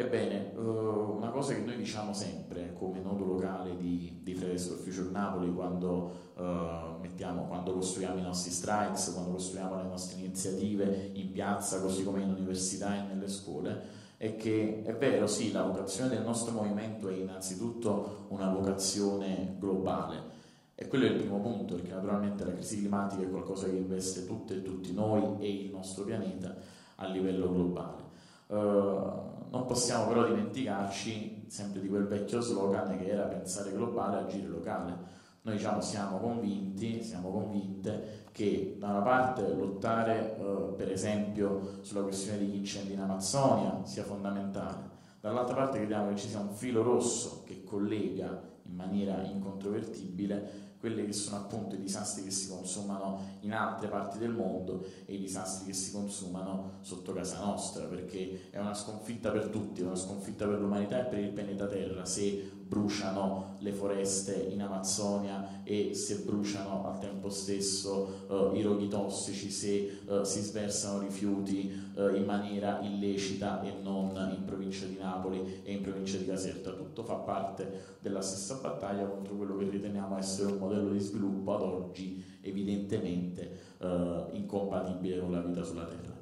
Ebbene, 0.00 0.52
uh, 0.56 1.16
una 1.16 1.28
cosa 1.28 1.52
che 1.52 1.60
noi 1.60 1.76
diciamo 1.76 2.14
sempre 2.14 2.72
come 2.72 3.00
nodo 3.00 3.26
locale 3.26 3.76
di, 3.76 4.20
di 4.22 4.34
Fridays 4.34 4.66
for 4.66 4.78
Future 4.78 5.10
Napoli 5.10 5.52
quando, 5.52 6.32
uh, 6.36 6.98
mettiamo, 7.02 7.44
quando 7.46 7.74
costruiamo 7.74 8.18
i 8.18 8.22
nostri 8.22 8.50
strikes, 8.50 9.12
quando 9.12 9.32
costruiamo 9.32 9.76
le 9.76 9.88
nostre 9.88 10.18
iniziative 10.18 11.10
in 11.12 11.30
piazza, 11.32 11.82
così 11.82 12.02
come 12.02 12.22
in 12.22 12.30
università 12.30 12.96
e 12.96 13.12
nelle 13.12 13.28
scuole, 13.28 13.98
è 14.16 14.36
che 14.36 14.84
è 14.84 14.94
vero, 14.94 15.26
sì, 15.26 15.52
la 15.52 15.64
vocazione 15.64 16.08
del 16.08 16.22
nostro 16.22 16.54
movimento 16.54 17.10
è 17.10 17.14
innanzitutto 17.16 18.24
una 18.28 18.48
vocazione 18.48 19.56
globale. 19.58 20.38
E 20.76 20.88
quello 20.88 21.04
è 21.04 21.10
il 21.10 21.16
primo 21.16 21.40
punto, 21.40 21.74
perché 21.74 21.92
naturalmente 21.92 22.42
la 22.46 22.54
crisi 22.54 22.78
climatica 22.78 23.22
è 23.22 23.28
qualcosa 23.28 23.66
che 23.66 23.76
investe 23.76 24.24
tutte 24.24 24.54
e 24.54 24.62
tutti 24.62 24.94
noi 24.94 25.36
e 25.40 25.64
il 25.64 25.70
nostro 25.70 26.04
pianeta 26.04 26.56
a 26.94 27.06
livello 27.06 27.52
globale. 27.52 28.09
Uh, 28.50 29.30
non 29.50 29.64
possiamo 29.66 30.08
però 30.08 30.24
dimenticarci 30.24 31.46
sempre 31.48 31.80
di 31.80 31.88
quel 31.88 32.06
vecchio 32.06 32.40
slogan 32.40 32.96
che 32.98 33.08
era 33.08 33.24
pensare 33.24 33.72
globale, 33.72 34.18
agire 34.18 34.46
locale. 34.46 35.18
Noi 35.42 35.56
diciamo 35.56 35.80
siamo 35.80 36.18
convinti, 36.18 37.02
siamo 37.02 37.30
convinte 37.30 38.26
che 38.32 38.76
da 38.78 38.88
una 38.88 39.00
parte 39.00 39.54
lottare 39.54 40.36
eh, 40.36 40.74
per 40.76 40.92
esempio 40.92 41.78
sulla 41.80 42.02
questione 42.02 42.38
degli 42.38 42.56
incendi 42.56 42.92
in 42.92 43.00
Amazzonia 43.00 43.80
sia 43.84 44.04
fondamentale, 44.04 44.90
dall'altra 45.20 45.54
parte 45.54 45.78
crediamo 45.78 46.10
che 46.10 46.16
ci 46.16 46.28
sia 46.28 46.40
un 46.40 46.52
filo 46.52 46.82
rosso 46.82 47.42
che 47.44 47.64
collega 47.64 48.48
in 48.64 48.74
maniera 48.74 49.22
incontrovertibile 49.22 50.69
quelli 50.80 51.04
che 51.04 51.12
sono 51.12 51.36
appunto 51.36 51.74
i 51.74 51.78
disastri 51.78 52.24
che 52.24 52.30
si 52.30 52.48
consumano 52.48 53.38
in 53.40 53.52
altre 53.52 53.88
parti 53.88 54.18
del 54.18 54.30
mondo 54.30 54.84
e 55.04 55.14
i 55.14 55.18
disastri 55.18 55.66
che 55.66 55.74
si 55.74 55.92
consumano 55.92 56.78
sotto 56.80 57.12
casa 57.12 57.44
nostra, 57.44 57.84
perché 57.84 58.48
è 58.50 58.58
una 58.58 58.74
sconfitta 58.74 59.30
per 59.30 59.48
tutti, 59.48 59.82
è 59.82 59.84
una 59.84 59.94
sconfitta 59.94 60.46
per 60.46 60.58
l'umanità 60.58 61.00
e 61.00 61.08
per 61.08 61.18
il 61.18 61.30
pianeta 61.30 61.66
Terra 61.66 62.06
se 62.06 62.58
bruciano 62.70 63.56
le 63.58 63.72
foreste 63.72 64.46
in 64.48 64.62
Amazzonia 64.62 65.62
e 65.64 65.92
se 65.92 66.18
bruciano 66.18 66.86
al 66.86 67.00
tempo 67.00 67.28
stesso 67.28 68.52
eh, 68.54 68.58
i 68.58 68.62
roghi 68.62 68.86
tossici, 68.86 69.50
se 69.50 70.02
eh, 70.06 70.24
si 70.24 70.40
sversano 70.40 71.00
rifiuti 71.00 71.90
eh, 71.96 72.16
in 72.16 72.24
maniera 72.24 72.78
illecita 72.80 73.60
e 73.62 73.72
non 73.82 74.12
in 74.36 74.44
provincia 74.44 74.86
di 74.86 74.96
Napoli 74.96 75.62
e 75.64 75.72
in 75.72 75.82
provincia 75.82 76.16
di 76.16 76.26
Caserta. 76.26 76.70
Tutto 76.70 77.02
fa 77.02 77.14
parte 77.14 77.96
della 77.98 78.22
stessa 78.22 78.60
battaglia 78.62 79.04
contro 79.04 79.34
quello 79.34 79.56
che 79.56 79.68
riteniamo 79.68 80.16
essere 80.16 80.52
un 80.52 80.58
modello 80.70 80.90
di 80.92 81.00
sviluppo 81.00 81.54
ad 81.54 81.62
oggi 81.62 82.24
evidentemente 82.42 83.58
eh, 83.78 84.26
incompatibile 84.30 85.18
con 85.18 85.32
la 85.32 85.40
vita 85.40 85.64
sulla 85.64 85.84
Terra. 85.84 86.18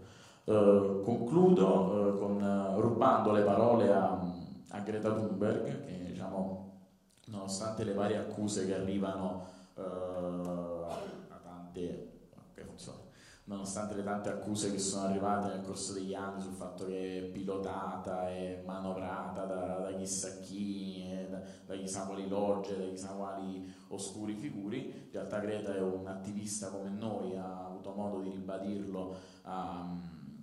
Uh, 0.49 1.03
concludo 1.03 1.67
uh, 1.67 2.19
con, 2.19 2.41
uh, 2.41 2.81
rubando 2.81 3.33
le 3.33 3.43
parole 3.43 3.93
a, 3.93 4.19
a 4.71 4.81
Greta 4.81 5.13
Thunberg, 5.13 5.85
che 5.85 6.05
diciamo, 6.07 6.73
nonostante 7.27 7.85
le 7.85 7.93
varie 7.93 8.17
accuse 8.17 8.65
che 8.65 8.75
arrivano 8.75 9.45
uh, 9.75 9.83
a 9.83 11.39
tante, 11.43 12.08
nonostante 13.49 13.95
le 13.95 14.05
tante 14.05 14.29
accuse 14.29 14.71
che 14.71 14.79
sono 14.79 15.07
arrivate 15.07 15.49
nel 15.49 15.65
corso 15.65 15.95
degli 15.95 16.15
anni 16.15 16.43
sul 16.43 16.53
fatto 16.53 16.85
che 16.85 17.19
è 17.19 17.23
pilotata 17.31 18.31
e 18.31 18.63
manovrata 18.67 19.45
da, 19.45 19.79
da 19.79 19.97
chissà 19.97 20.39
chi, 20.41 21.03
da, 21.29 21.41
da, 21.65 21.75
chissà 21.75 22.05
quali 22.05 22.29
logge, 22.29 22.77
da 22.77 22.85
chissà 22.85 23.09
quali 23.09 23.75
oscuri 23.89 24.35
figuri, 24.35 24.85
in 24.87 25.13
realtà 25.13 25.39
Greta 25.39 25.75
è 25.75 25.81
un 25.81 26.07
attivista 26.07 26.69
come 26.69 26.91
noi, 26.91 27.37
ha 27.37 27.65
avuto 27.65 27.93
modo 27.93 28.21
di 28.21 28.31
ribadirlo 28.31 29.17
a, 29.45 29.97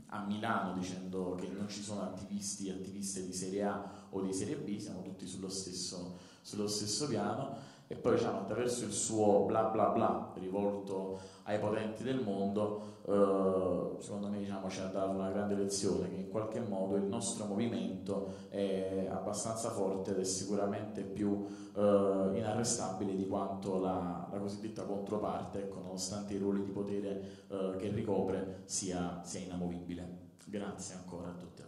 a 0.08 0.26
Milano 0.26 0.74
dicendo 0.74 1.36
che 1.36 1.48
non 1.48 1.70
ci 1.70 1.84
sono 1.84 2.02
attivisti 2.02 2.70
e 2.70 2.72
attiviste 2.72 3.24
di 3.24 3.34
serie 3.34 3.66
A 3.66 4.08
o 4.10 4.22
di 4.22 4.34
serie 4.34 4.56
B, 4.56 4.78
siamo 4.78 5.04
tutti 5.04 5.28
sullo 5.28 5.50
stesso, 5.50 6.18
sullo 6.42 6.68
stesso 6.68 7.08
piano 7.08 7.74
e 7.88 7.96
poi 7.96 8.16
diciamo, 8.16 8.40
attraverso 8.40 8.86
il 8.86 8.92
suo 8.92 9.46
bla 9.46 9.64
bla 9.64 9.90
bla 9.90 10.32
rivolto 10.36 11.20
ai 11.44 11.60
potenti 11.60 12.04
del 12.04 12.22
mondo, 12.22 12.94
eh, 13.06 14.02
secondo 14.02 14.28
me 14.28 14.40
diciamo, 14.40 14.70
ci 14.70 14.80
ha 14.80 14.88
dato 14.88 15.12
una 15.12 15.30
grande 15.30 15.56
lezione 15.56 16.10
che 16.10 16.16
in 16.16 16.30
qualche 16.30 16.60
modo 16.60 16.96
il 16.96 17.04
nostro 17.04 17.46
movimento 17.46 18.34
è 18.50 19.08
abbastanza 19.12 19.70
forte 19.70 20.12
ed 20.12 20.20
è 20.20 20.24
sicuramente 20.24 21.02
più 21.02 21.46
eh, 21.76 22.32
inarrestabile 22.34 23.16
di 23.16 23.28
quanto 23.28 23.80
la, 23.80 24.28
la 24.32 24.38
cosiddetta 24.40 24.84
controparte, 24.84 25.60
ecco, 25.66 25.82
nonostante 25.82 26.34
i 26.34 26.38
ruoli 26.38 26.64
di 26.64 26.72
potere 26.72 27.46
eh, 27.48 27.76
che 27.78 27.90
ricopre, 27.90 28.62
sia, 28.66 29.22
sia 29.24 29.42
inamovibile. 29.42 30.24
Grazie 30.46 30.96
ancora 30.96 31.30
a 31.30 31.34
tutti. 31.34 31.65